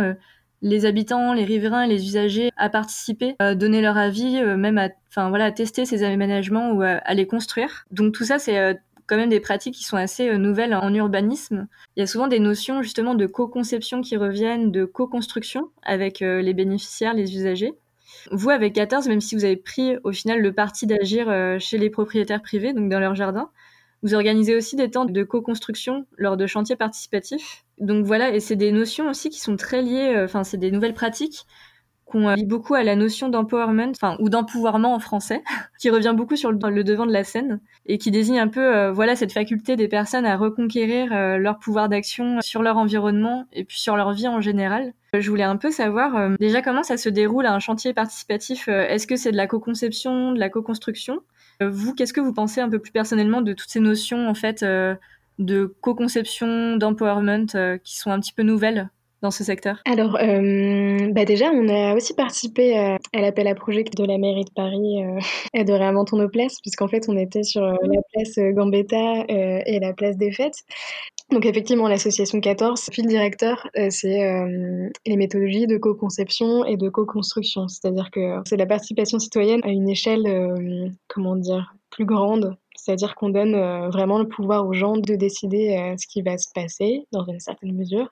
[0.61, 5.27] les habitants, les riverains, les usagers à participer, à donner leur avis, même à, enfin
[5.29, 7.85] voilà, à tester ces aménagements ou à, les construire.
[7.91, 11.67] Donc tout ça, c'est quand même des pratiques qui sont assez nouvelles en urbanisme.
[11.95, 16.53] Il y a souvent des notions justement de co-conception qui reviennent, de co-construction avec les
[16.53, 17.73] bénéficiaires, les usagers.
[18.31, 21.27] Vous, avec 14, même si vous avez pris au final le parti d'agir
[21.59, 23.49] chez les propriétaires privés, donc dans leur jardin,
[24.03, 27.63] vous organisez aussi des temps de co-construction lors de chantiers participatifs.
[27.79, 30.71] Donc voilà, et c'est des notions aussi qui sont très liées, euh, enfin c'est des
[30.71, 31.47] nouvelles pratiques
[32.05, 35.43] qu'on lie beaucoup à la notion d'empowerment, enfin ou d'empouvoirment en français,
[35.79, 38.91] qui revient beaucoup sur le, devant de la scène et qui désigne un peu, euh,
[38.91, 43.63] voilà, cette faculté des personnes à reconquérir euh, leur pouvoir d'action sur leur environnement et
[43.63, 44.93] puis sur leur vie en général.
[45.13, 48.67] Je voulais un peu savoir déjà comment ça se déroule à un chantier participatif.
[48.67, 51.21] Est-ce que c'est de la co-conception, de la co-construction?
[51.61, 54.33] Euh, vous, qu'est-ce que vous pensez un peu plus personnellement de toutes ces notions en
[54.33, 54.95] fait euh,
[55.39, 58.89] de co-conception, d'empowerment euh, qui sont un petit peu nouvelles?
[59.31, 59.81] Ce secteur?
[59.85, 64.51] Alors, bah déjà, on a aussi participé à, l'appel à projet de la mairie de
[64.55, 65.03] Paris
[65.53, 69.93] et de Réinventons nos places, puisqu'en fait, on était sur la place Gambetta et la
[69.93, 70.63] place des Fêtes.
[71.31, 76.89] Donc effectivement, l'association 14, fil directeur, euh, c'est euh, les méthodologies de co-conception et de
[76.89, 77.67] co-construction.
[77.67, 83.15] C'est-à-dire que c'est la participation citoyenne à une échelle, euh, comment dire, plus grande c'est-à-dire
[83.15, 86.49] qu'on donne euh, vraiment le pouvoir aux gens de décider euh, ce qui va se
[86.53, 88.09] passer dans une certaine mesure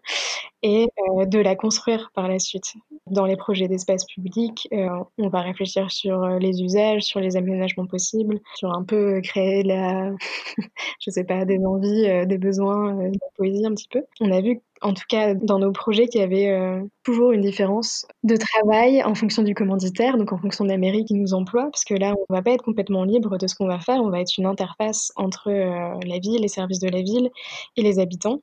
[0.63, 2.74] et euh, de la construire par la suite.
[3.08, 4.69] Dans les projets d'espace public,
[5.17, 10.12] on va réfléchir sur les usages, sur les aménagements possibles, sur un peu créer la,
[11.00, 14.04] je sais pas, des envies, des besoins, de la poésie un petit peu.
[14.21, 17.41] On a vu en tout cas dans nos projets, qu'il y avait euh, toujours une
[17.41, 21.34] différence de travail en fonction du commanditaire, donc en fonction de la mairie qui nous
[21.34, 24.02] emploie, parce que là, on va pas être complètement libre de ce qu'on va faire,
[24.02, 27.30] on va être une interface entre euh, la ville, les services de la ville
[27.78, 28.41] et les habitants.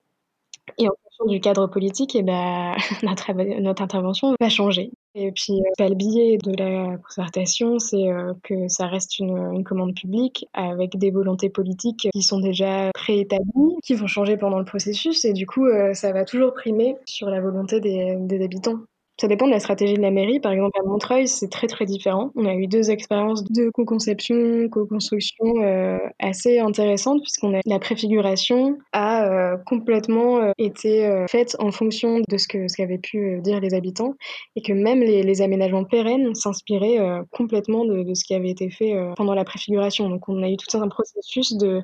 [0.79, 4.91] Et en fonction du cadre politique, eh ben, notre intervention va changer.
[5.15, 9.95] Et puis, euh, le biais de la concertation, c'est euh, que ça reste une, commande
[9.95, 15.25] publique avec des volontés politiques qui sont déjà préétablies, qui vont changer pendant le processus,
[15.25, 18.81] et du coup, euh, ça va toujours primer sur la volonté des habitants.
[19.21, 20.39] Ça dépend de la stratégie de la mairie.
[20.39, 22.31] Par exemple, à Montreuil, c'est très très différent.
[22.37, 28.79] On a eu deux expériences de co-conception, co-construction euh, assez intéressantes puisqu'on a la préfiguration
[28.93, 33.61] a euh, complètement euh, été faite en fonction de ce que ce qu'avaient pu dire
[33.61, 34.15] les habitants
[34.55, 36.99] et que même les, aménagements pérennes s'inspiraient
[37.31, 40.09] complètement de, de, ce qui avait été fait pendant la préfiguration.
[40.09, 41.83] Donc on a eu tout un processus de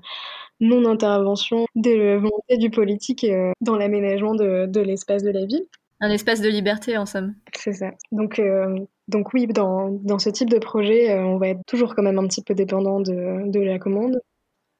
[0.61, 3.27] non-intervention des volontés du politique
[3.61, 5.66] dans l'aménagement de, de l'espace de la ville.
[6.05, 7.35] Un espace de liberté, en somme.
[7.57, 7.93] C'est ça.
[8.12, 11.95] Donc, euh, donc oui, dans, dans, ce type de projet, euh, on va être toujours
[11.95, 14.21] quand même un petit peu dépendant de, de la commande.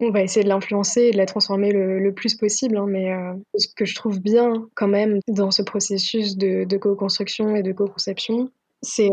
[0.01, 3.11] On va essayer de l'influencer et de la transformer le, le plus possible, hein, mais
[3.11, 7.73] euh, ce que je trouve bien quand même dans ce processus de, co-construction et de
[7.73, 8.51] co-conception,
[8.83, 9.09] c'est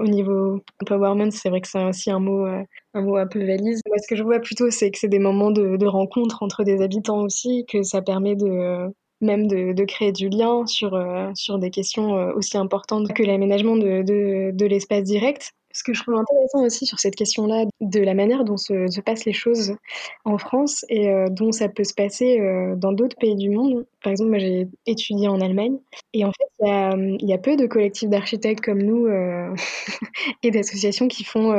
[0.00, 3.80] au niveau empowerment, c'est vrai que c'est aussi un mot, un mot un peu valise.
[3.88, 6.82] Moi, ce que je vois plutôt, c'est que c'est des moments de rencontre entre des
[6.82, 8.92] habitants aussi, que ça permet de
[9.24, 14.64] même de, créer du lien sur, euh, des questions euh, aussi importantes que l'aménagement de
[14.66, 15.52] l'espace direct.
[15.74, 19.00] Ce que je trouve intéressant aussi sur cette question-là, de la manière dont se, se,
[19.00, 19.74] passent les choses
[20.24, 23.84] en France et euh, dont ça peut se passer euh, dans d'autres pays du monde.
[24.02, 25.78] Par exemple, moi j'ai étudié en Allemagne
[26.12, 29.52] et en fait, il y a, peu de collectifs d'architectes comme nous euh,
[30.44, 31.52] et d'associations qui font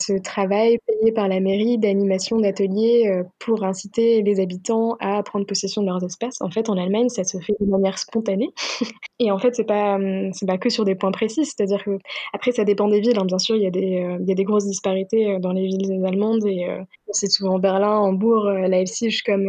[0.00, 5.82] ce travail payé par la mairie d'animation d'ateliers pour inciter les habitants à prendre possession
[5.82, 6.40] de leurs espaces.
[6.40, 8.50] En fait, en Allemagne, ça se fait de manière spontanée
[9.20, 9.98] et en fait, c'est pas,
[10.32, 11.98] c'est pas que sur des points précis, c'est-à-dire que
[12.32, 14.66] après, ça dépend des villes, hein, bien sûr, des, euh, il y a des grosses
[14.66, 19.48] disparités euh, dans les villes allemandes et euh, c'est souvent Berlin, Hambourg, Leipzig comme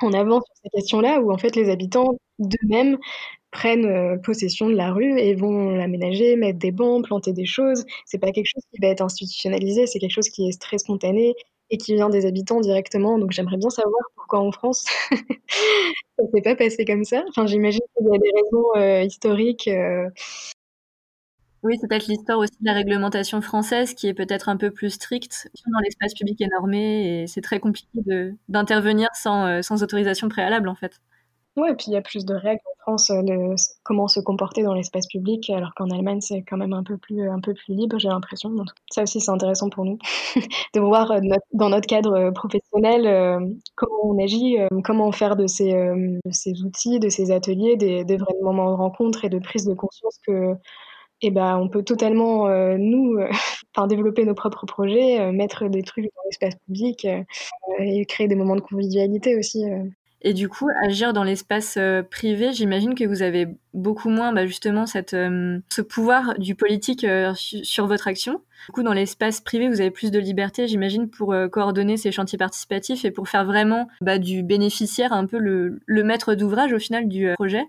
[0.00, 2.98] en avant sur ces questions-là où en fait les habitants d'eux-mêmes
[3.50, 7.84] prennent possession de la rue et vont l'aménager, mettre des bancs, planter des choses.
[8.06, 11.34] C'est pas quelque chose qui va être institutionnalisé, c'est quelque chose qui est très spontané
[11.70, 13.18] et qui vient des habitants directement.
[13.18, 17.24] Donc j'aimerais bien savoir pourquoi en France ça s'est pas passé comme ça.
[17.30, 19.68] Enfin, j'imagine qu'il y a des raisons historiques.
[21.62, 24.90] Oui, c'est peut-être l'histoire aussi de la réglementation française qui est peut-être un peu plus
[24.90, 27.88] stricte dans l'espace public énormé et c'est très compliqué
[28.48, 31.00] d'intervenir sans, euh, sans autorisation préalable en fait.
[31.56, 34.20] Ouais, et puis il y a plus de règles en France euh, de comment se
[34.20, 37.52] comporter dans l'espace public, alors qu'en Allemagne c'est quand même un peu plus un peu
[37.52, 38.54] plus libre, j'ai l'impression.
[38.90, 39.98] Ça aussi c'est intéressant pour nous
[40.74, 41.20] de voir euh,
[41.52, 43.02] dans notre cadre professionnel
[43.74, 45.74] comment on agit, comment faire de ces,
[46.30, 49.74] ces outils, de ces ateliers des, des vrais moments de rencontre et de prise de
[49.74, 50.54] conscience que
[51.22, 53.28] eh ben, on peut totalement, euh, nous, euh,
[53.76, 57.06] enfin, développer nos propres projets, euh, mettre des trucs dans l'espace public
[57.78, 59.64] et créer des moments de convivialité aussi.
[60.22, 61.78] Et du coup, agir dans l'espace
[62.10, 67.86] privé, j'imagine que vous avez beaucoup moins bah, justement cette, ce pouvoir du politique sur
[67.86, 68.42] votre action.
[68.66, 72.36] Du coup, dans l'espace privé, vous avez plus de liberté, j'imagine, pour coordonner ces chantiers
[72.36, 76.78] participatifs et pour faire vraiment bah, du bénéficiaire un peu le, le maître d'ouvrage au
[76.78, 77.64] final du projet.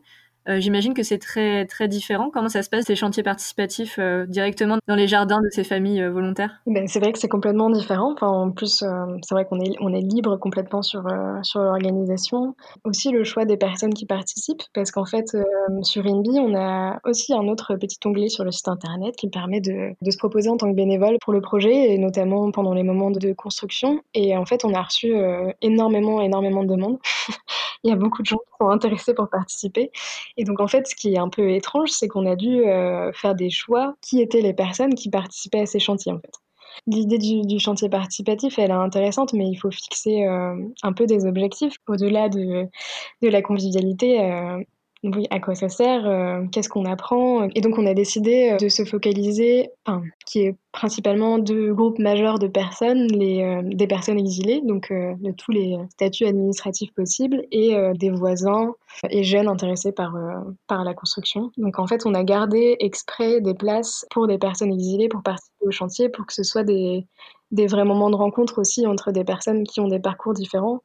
[0.47, 2.29] Euh, J'imagine que c'est très très différent.
[2.33, 6.01] Comment ça se passe ces chantiers participatifs euh, directement dans les jardins de ces familles
[6.01, 6.61] euh, volontaires?
[6.65, 8.15] Ben, C'est vrai que c'est complètement différent.
[8.21, 8.83] En plus,
[9.21, 11.03] c'est vrai qu'on est on est libre complètement sur
[11.43, 12.55] sur l'organisation.
[12.83, 15.37] Aussi le choix des personnes qui participent, parce qu'en fait
[15.81, 19.61] sur INBI, on a aussi un autre petit onglet sur le site internet qui permet
[19.61, 22.83] de, de se proposer en tant que bénévole pour le projet et notamment pendant les
[22.83, 24.01] moments de construction.
[24.13, 25.13] Et en fait, on a reçu
[25.61, 26.99] énormément énormément de demandes.
[27.83, 29.91] Il y a beaucoup de gens qui sont intéressés pour participer.
[30.37, 33.11] Et donc, en fait, ce qui est un peu étrange, c'est qu'on a dû euh,
[33.13, 36.31] faire des choix qui étaient les personnes qui participaient à ces chantiers, en fait.
[36.87, 41.25] L'idée du, chantier participatif, elle est intéressante, mais il faut fixer euh, un peu des
[41.25, 42.67] objectifs au-delà de,
[43.21, 44.21] de la convivialité.
[44.21, 44.57] Euh,
[45.03, 47.49] oui, à quoi ça sert, euh, qu'est-ce qu'on apprend.
[47.55, 51.97] Et donc on a décidé euh, de se focaliser, enfin, qui est principalement deux groupes
[51.97, 56.93] majeurs de personnes, les, euh, des personnes exilées, donc euh, de tous les statuts administratifs
[56.93, 58.73] possibles, et euh, des voisins
[59.09, 60.15] et jeunes intéressés par,
[60.67, 61.51] par la construction.
[61.57, 65.65] Donc en fait on a gardé exprès des places pour des personnes exilées pour participer
[65.65, 67.07] au chantier, pour que ce soit des,
[67.49, 70.81] des vrais moments de rencontre aussi entre des personnes qui ont des parcours différents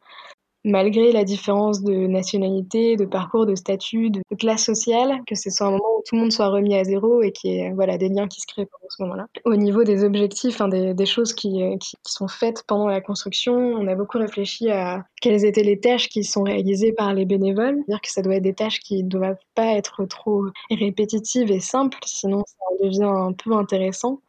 [0.66, 5.68] malgré la différence de nationalité, de parcours, de statut, de, classe sociale, que ce soit
[5.68, 7.96] un moment où tout le monde soit remis à zéro et qu'il y ait voilà,
[7.96, 9.26] des liens qui se créent pendant ce moment-là.
[9.44, 13.94] Au niveau des objectifs, des, choses qui, qui, sont faites pendant la construction, on a
[13.94, 17.76] beaucoup réfléchi à quelles étaient les tâches qui sont réalisées par les bénévoles.
[17.86, 21.60] C'est-à-dire que ça doit être des tâches qui ne doivent pas être trop répétitives et
[21.60, 24.20] simples, sinon ça devient un peu intéressant.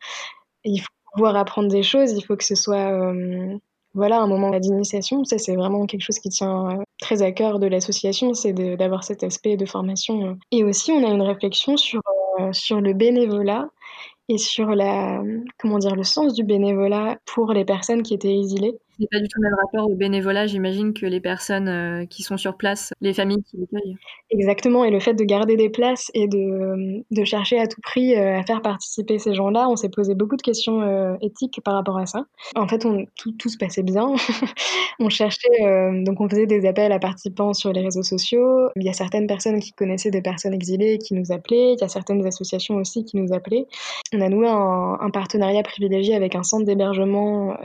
[0.64, 3.58] Il faut pouvoir apprendre des choses, il faut que ce soit euh,
[3.98, 5.26] voilà, un moment d'initiation.
[5.26, 9.04] Ça, c'est vraiment quelque chose qui tient euh, très à cœur de l'association, c'est d'avoir
[9.04, 10.38] cet aspect de formation.
[10.52, 12.02] Et aussi, on a une réflexion sur,
[12.40, 13.68] euh, sur le bénévolat
[14.30, 15.22] et sur la,
[15.58, 18.78] comment dire, le sens du bénévolat pour les personnes qui étaient exilées.
[19.00, 22.24] C'est pas du tout le même rapport au bénévolat, j'imagine, que les personnes euh, qui
[22.24, 23.96] sont sur place, les familles qui accueillent.
[24.32, 28.16] Exactement, et le fait de garder des places et de, de chercher à tout prix
[28.16, 31.76] euh, à faire participer ces gens-là, on s'est posé beaucoup de questions euh, éthiques par
[31.76, 32.26] rapport à ça.
[32.56, 34.14] En fait, tout se passait bien.
[35.00, 35.48] on cherchait,
[36.04, 38.70] donc on faisait des appels à participants sur les réseaux sociaux.
[38.76, 41.74] Il y a certaines personnes qui connaissaient des personnes exilées qui nous appelaient.
[41.74, 43.68] Il y a certaines associations aussi qui nous appelaient.
[44.14, 47.58] On a noué un, un partenariat privilégié avec un centre d'hébergement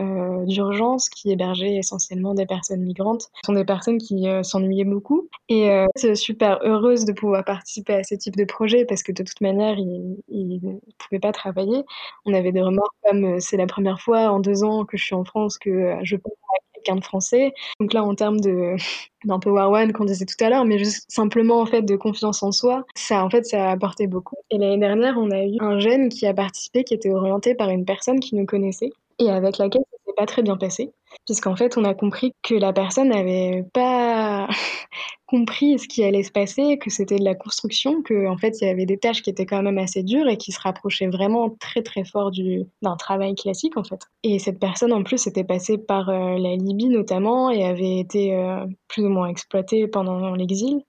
[0.46, 3.22] d'urgence qui hébergeait essentiellement des personnes migrantes.
[3.22, 5.28] Ce sont des personnes qui euh, s'ennuyaient beaucoup.
[5.48, 9.12] Et euh, c'est super heureuse de pouvoir participer à ce type de projet parce que
[9.12, 11.84] de toute manière, ils ne pouvaient pas travailler.
[12.26, 15.04] On avait des remords comme euh, c'est la première fois en deux ans que je
[15.04, 16.20] suis en France que je à
[16.74, 17.52] quelqu'un de français.
[17.80, 18.76] Donc là, en termes de
[19.28, 22.84] One qu'on disait tout à l'heure, mais juste simplement en fait de confiance en soi,
[22.94, 24.36] ça en fait ça a apporté beaucoup.
[24.50, 27.70] Et l'année dernière, on a eu un jeune qui a participé, qui était orienté par
[27.70, 30.92] une personne qui nous connaissait et avec laquelle ça s'est pas très bien passé
[31.26, 34.48] puisqu'en fait, on a compris que la personne n'avait pas
[35.32, 38.66] compris ce qui allait se passer, que c'était de la construction, que en fait, il
[38.66, 41.48] y avait des tâches qui étaient quand même assez dures et qui se rapprochaient vraiment
[41.58, 44.00] très très fort du d'un travail classique en fait.
[44.24, 48.36] Et cette personne en plus était passée par euh, la Libye notamment et avait été
[48.36, 50.82] euh, plus ou moins exploitée pendant l'exil.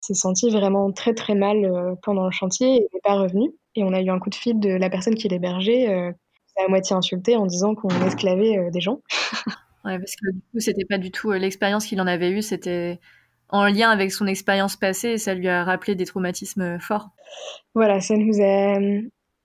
[0.00, 3.50] S'est senti vraiment très très mal euh, pendant le chantier et n'est pas revenu.
[3.74, 5.88] Et on a eu un coup de fil de la personne qui l'hébergeait,
[6.56, 9.00] à moitié insultée en disant qu'on esclavait des gens.
[9.96, 12.98] Parce que du coup, c'était pas du tout euh, l'expérience qu'il en avait eue, c'était
[13.48, 17.10] en lien avec son expérience passée et ça lui a rappelé des traumatismes euh, forts.
[17.74, 19.00] Voilà, ça nous a euh,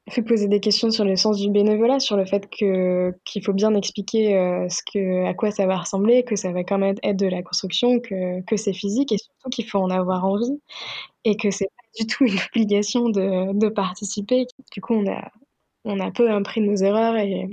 [0.09, 3.73] fait poser des questions sur le sens du bénévolat, sur le fait qu'il faut bien
[3.75, 8.01] expliquer à quoi ça va ressembler, que ça va quand même être de la construction,
[8.01, 10.59] que, c'est physique et surtout qu'il faut en avoir envie
[11.23, 14.45] et que c'est pas du tout une obligation de, participer.
[14.73, 15.01] Du coup,
[15.85, 17.47] on a peu appris nos erreurs et,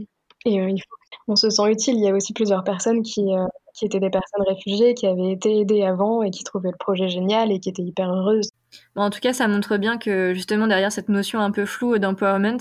[0.45, 1.95] et il faut on se sent utile.
[1.97, 5.33] Il y a aussi plusieurs personnes qui, euh, qui étaient des personnes réfugiées, qui avaient
[5.33, 8.51] été aidées avant et qui trouvaient le projet génial et qui étaient hyper heureuses.
[8.95, 11.99] Bon, en tout cas, ça montre bien que justement derrière cette notion un peu floue
[11.99, 12.59] d'empowerment,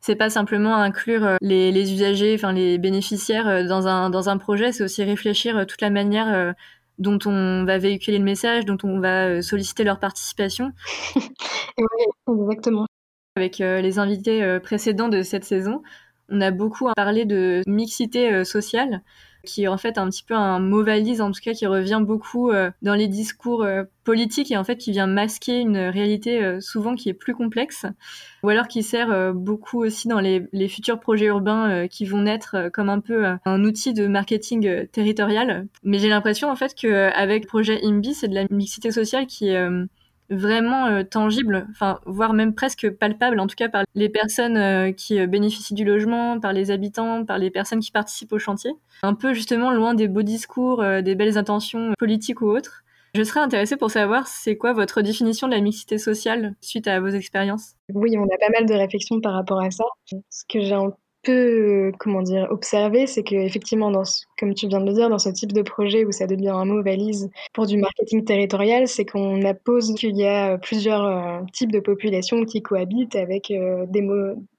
[0.00, 4.28] c'est pas simplement inclure euh, les, les usagers, enfin les bénéficiaires euh, dans un, dans
[4.28, 6.54] un projet, c'est aussi réfléchir toute la manière
[6.98, 10.72] dont on va véhiculer le message, dont on va solliciter leur participation.
[11.16, 11.84] oui,
[12.28, 12.86] exactement.
[13.34, 15.82] Avec les invités précédents de cette saison,
[16.32, 19.02] on a beaucoup parlé de mixité euh, sociale
[19.44, 22.00] qui est en fait un petit peu un mot valise, en tout cas qui revient
[22.00, 26.60] beaucoup euh, dans les discours euh, politiques et en fait qui vient masquer une réalité
[26.60, 27.84] souvent qui est plus complexe,
[28.44, 32.88] ou alors qui sert beaucoup aussi dans les, futurs projets urbains qui vont naître comme
[32.88, 35.66] un peu un outil de marketing territorial.
[35.82, 39.48] Mais j'ai l'impression en fait qu'avec le projet IMBI, c'est de la mixité sociale qui
[39.48, 39.68] est
[40.32, 44.92] vraiment euh, tangible, enfin voire même presque palpable, en tout cas par les personnes euh,
[44.92, 48.72] qui euh, bénéficient du logement, par les habitants, par les personnes qui participent au chantier.
[49.02, 52.84] Un peu justement loin des beaux discours, des belles intentions politiques ou autres.
[53.14, 56.98] Je serais intéressée pour savoir c'est quoi votre définition de la mixité sociale suite à
[56.98, 57.74] vos expériences?
[57.92, 59.84] Oui, on a pas mal de réflexions par rapport à ça.
[60.30, 60.74] Ce que j'ai
[61.22, 64.02] peu, comment dire, observer, c'est qu'effectivement, dans
[64.38, 66.64] comme tu viens de le dire, dans ce type de projet où ça devient un
[66.64, 71.72] mot valise pour du marketing territorial, c'est qu'on appose qu'il y a plusieurs euh, types
[71.72, 74.06] de populations qui cohabitent avec euh, des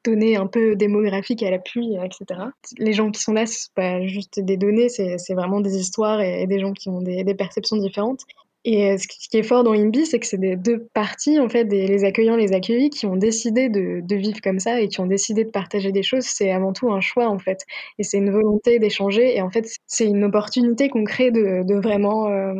[0.03, 2.41] données un peu démographiques à l'appui, etc.
[2.77, 6.47] Les gens qui sont là, c'est pas juste des données, c'est vraiment des histoires et,
[6.47, 8.25] des gens qui ont des perceptions différentes.
[8.65, 11.49] Et euh, ce qui est fort dans IMBI, c'est que c'est des deux parties, en
[11.49, 15.05] fait, les accueillants, les accueillis, qui ont décidé de, vivre comme ça et qui ont
[15.05, 16.23] décidé de partager des choses.
[16.23, 17.65] C'est avant tout un choix, en fait.
[17.99, 19.35] Et c'est une volonté d'échanger.
[19.35, 22.53] Et en fait, c'est une opportunité qu'on crée de, vraiment, euh,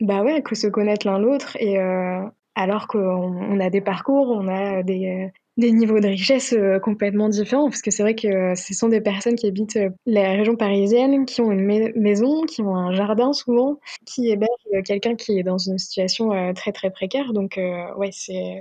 [0.00, 1.56] bah ouais, que se connaître l'un l'autre.
[1.58, 2.22] Et euh,
[2.54, 7.28] alors qu'on on a des parcours, on a des, des niveaux de richesse euh, complètement
[7.28, 10.32] différents, parce que c'est vrai que euh, ce sont des personnes qui habitent euh, la
[10.32, 14.50] région parisienne, qui ont une maison, qui ont un jardin souvent, qui hébergent
[14.84, 17.32] quelqu'un qui est dans une situation très très précaire.
[17.32, 17.60] Donc
[17.96, 18.60] ouais, c'est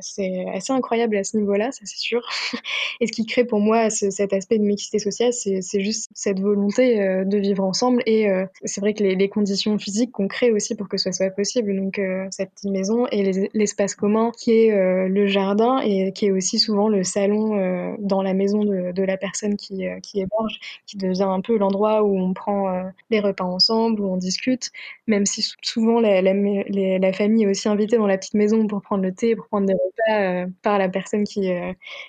[0.54, 2.22] assez incroyable à ce niveau-là, ça c'est sûr.
[3.02, 6.98] Et ce qui crée pour moi cet aspect de mixité sociale, c'est juste cette volonté
[7.26, 8.04] de vivre ensemble.
[8.06, 8.28] Et
[8.66, 11.76] c'est vrai que les, les, conditions physiques qu'on crée aussi pour que ce soit possible,
[11.76, 16.60] donc cette petite maison et l'espace commun qui est le jardin et qui est aussi
[16.60, 20.98] souvent le salon euh, dans la maison de, la personne qui, euh, qui, héberge, qui
[20.98, 24.72] devient un peu l'endroit où on prend euh, les repas ensemble, où on discute,
[25.08, 29.04] même si souvent la, la, famille est aussi invitée dans la petite maison pour prendre
[29.04, 31.50] le thé, pour prendre des repas par la personne qui,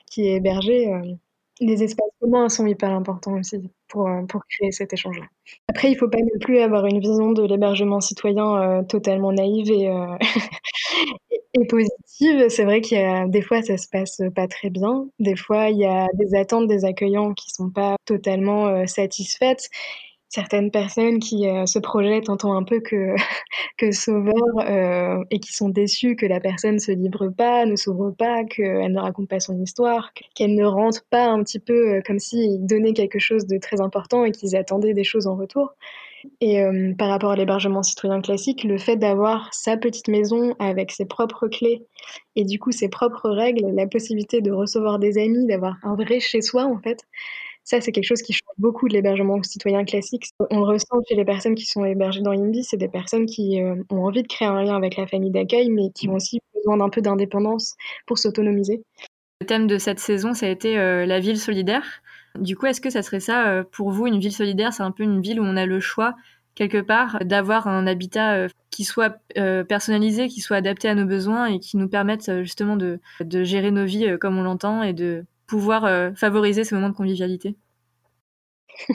[0.07, 0.91] qui est hébergée.
[1.67, 5.27] Les espaces communs sont hyper importants aussi pour, pour créer cet échange-là.
[5.69, 9.71] Après, il ne faut pas non plus avoir une vision de l'hébergement citoyen totalement naïve
[9.71, 9.91] et,
[11.55, 12.49] et positive.
[12.49, 15.07] C'est vrai qu'il y a des fois ça se passe pas très bien.
[15.19, 19.69] Des fois il y a des attentes des accueillants qui sont pas totalement euh, satisfaites.
[20.35, 23.15] Certaines personnes qui euh, se projettent en tant un peu que
[23.79, 28.11] que sauveur euh, et qui sont déçues que la personne se livre pas, ne s'ouvre
[28.11, 32.19] pas, qu'elle ne raconte pas son histoire, qu'elle ne rentre pas un petit peu comme
[32.19, 35.75] s'il donnait quelque chose de très important et qu'ils attendaient des choses en retour.
[36.41, 40.91] Et euh, par rapport à l'hébergement citoyen classique, le fait d'avoir sa petite maison avec
[40.91, 41.83] ses propres clés
[42.37, 46.21] et du coup ses propres règles, la possibilité de recevoir des amis, d'avoir un vrai
[46.21, 47.05] chez soi en fait,
[47.65, 50.29] ça c'est quelque chose qui change beaucoup de l'hébergement citoyen classique.
[50.51, 53.61] On le ressent chez les personnes qui sont hébergées dans INBI, c'est des personnes qui
[53.61, 56.41] euh, ont envie de créer un lien avec la famille d'accueil, mais qui ont aussi
[56.55, 57.75] besoin d'un peu d'indépendance
[58.07, 58.83] pour s'autonomiser.
[59.41, 62.03] Le thème de cette saison, ça a été euh, la ville solidaire.
[62.39, 64.73] Du coup, est-ce que ça serait ça euh, pour vous une ville solidaire?
[64.73, 66.15] C'est un peu une ville où on a le choix
[66.55, 69.17] quelque part d'avoir un habitat qui soit
[69.69, 73.01] personnalisé, qui soit adapté à nos besoins et qui nous permette justement de,
[73.43, 77.57] gérer nos vies comme on l'entend et de pouvoir favoriser ce moment de convivialité.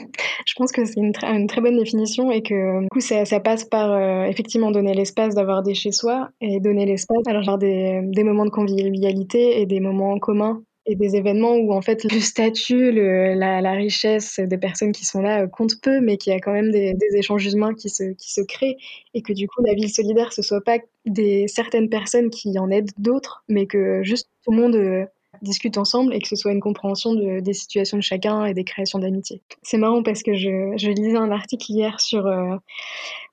[0.46, 4.26] Je pense que c'est une, très bonne définition et que du coup ça, passe par
[4.26, 8.50] effectivement donner l'espace d'avoir des chez soi et donner l'espace alors genre des, moments de
[8.50, 13.72] convivialité et des moments en commun et des événements où en fait le statut, la,
[13.72, 16.70] richesse des personnes qui sont là euh, compte peu, mais qu'il y a quand même
[16.70, 18.76] des, échanges humains qui se, qui se créent
[19.14, 22.70] et que du coup la ville solidaire ce soit pas des certaines personnes qui en
[22.70, 25.04] aident d'autres, mais que juste tout le monde euh,
[25.42, 28.98] discute ensemble et que ce soit une compréhension des situations de chacun et des créations
[28.98, 29.42] d'amitié.
[29.62, 32.56] C'est marrant parce que je, lisais un article hier sur euh,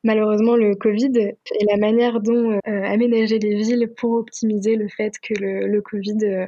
[0.03, 5.19] malheureusement le Covid et la manière dont euh, aménager les villes pour optimiser le fait
[5.19, 6.45] que le, Covid euh,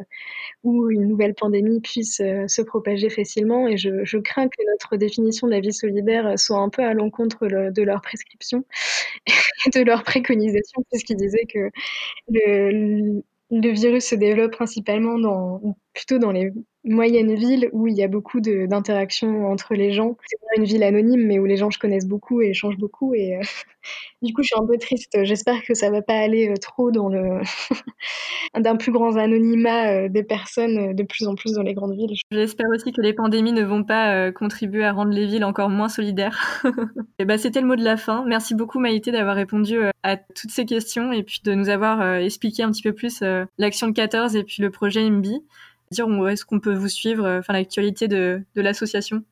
[0.64, 3.68] ou une nouvelle pandémie puisse se propager facilement.
[3.68, 7.48] Et je, crains que notre définition de la vie solidaire soit un peu à l'encontre
[7.48, 8.64] de leur prescription
[9.66, 11.70] et de leur préconisation, puisqu'ils disaient que
[13.52, 16.52] le virus se développe principalement dans, plutôt dans les
[16.86, 20.18] moyennes villes où il y a beaucoup d'interactions entre les gens.
[20.26, 23.14] C'est une ville anonyme, mais où les gens se connaissent beaucoup et échangent beaucoup.
[23.14, 23.42] Et euh,
[24.22, 25.18] du coup, je suis un peu triste.
[25.24, 27.42] J'espère que ça va pas aller euh, trop dans le
[28.60, 32.16] d'un plus grand anonymat euh, des personnes de plus en plus dans les grandes villes.
[32.32, 35.90] J'espère aussi que les pandémies ne vont pas contribuer à rendre les villes encore moins
[35.90, 36.64] solidaires.
[37.20, 38.24] et bah, c'était le mot de la fin.
[38.26, 42.64] Merci beaucoup Maïté d'avoir répondu à toutes ces questions et puis de nous avoir expliqué
[42.64, 43.24] un petit peu plus
[43.58, 45.44] l'action de 14 et puis le projet IMBI
[45.92, 49.24] dire où est-ce qu'on peut vous suivre, euh, enfin l'actualité de, de l'association?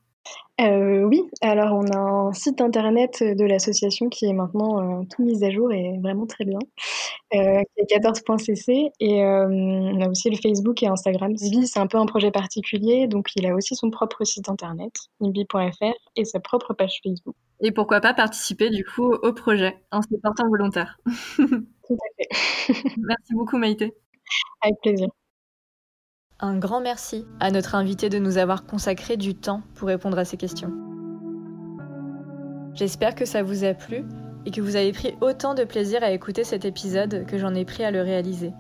[0.60, 5.24] Euh, oui, alors on a un site internet de l'association qui est maintenant euh, tout
[5.24, 6.58] mis à jour et vraiment très bien,
[7.36, 11.38] euh, qui est 14.cc et on a aussi le Facebook et Instagram.
[11.38, 14.94] Zibi, c'est un peu un projet particulier, donc il a aussi son propre site internet,
[15.20, 17.36] nibi.fr, et sa propre page Facebook.
[17.62, 21.00] Et pourquoi pas participer du coup au projet en se portant volontaire?
[21.36, 22.74] Tout à fait.
[22.98, 23.94] Merci beaucoup Maïté.
[24.62, 25.08] Avec plaisir.
[26.40, 30.26] Un grand merci à notre invité de nous avoir consacré du temps pour répondre à
[30.26, 30.72] ces questions.
[32.76, 34.06] J'espère que ça vous a plu
[34.46, 37.66] et que vous avez pris autant de plaisir à écouter cet épisode que j'en ai
[37.66, 38.54] pris à le réaliser.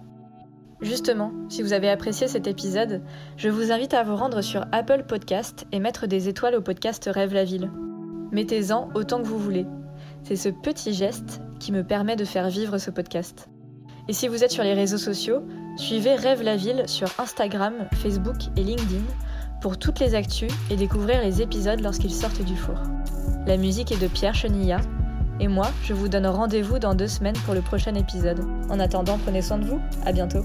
[0.81, 3.03] Justement, si vous avez apprécié cet épisode,
[3.35, 7.07] je vous invite à vous rendre sur Apple Podcast et mettre des étoiles au podcast
[7.13, 7.69] Rêve la ville.
[8.31, 9.67] Mettez-en autant que vous voulez.
[10.23, 13.49] C'est ce petit geste qui me permet de faire vivre ce podcast.
[14.07, 15.43] Et si vous êtes sur les réseaux sociaux,
[15.77, 19.03] Suivez Rêve la Ville sur Instagram, Facebook et LinkedIn
[19.61, 22.81] pour toutes les actus et découvrir les épisodes lorsqu'ils sortent du four.
[23.45, 24.81] La musique est de Pierre Chenilla
[25.39, 28.43] et moi, je vous donne rendez-vous dans deux semaines pour le prochain épisode.
[28.69, 30.43] En attendant, prenez soin de vous, à bientôt.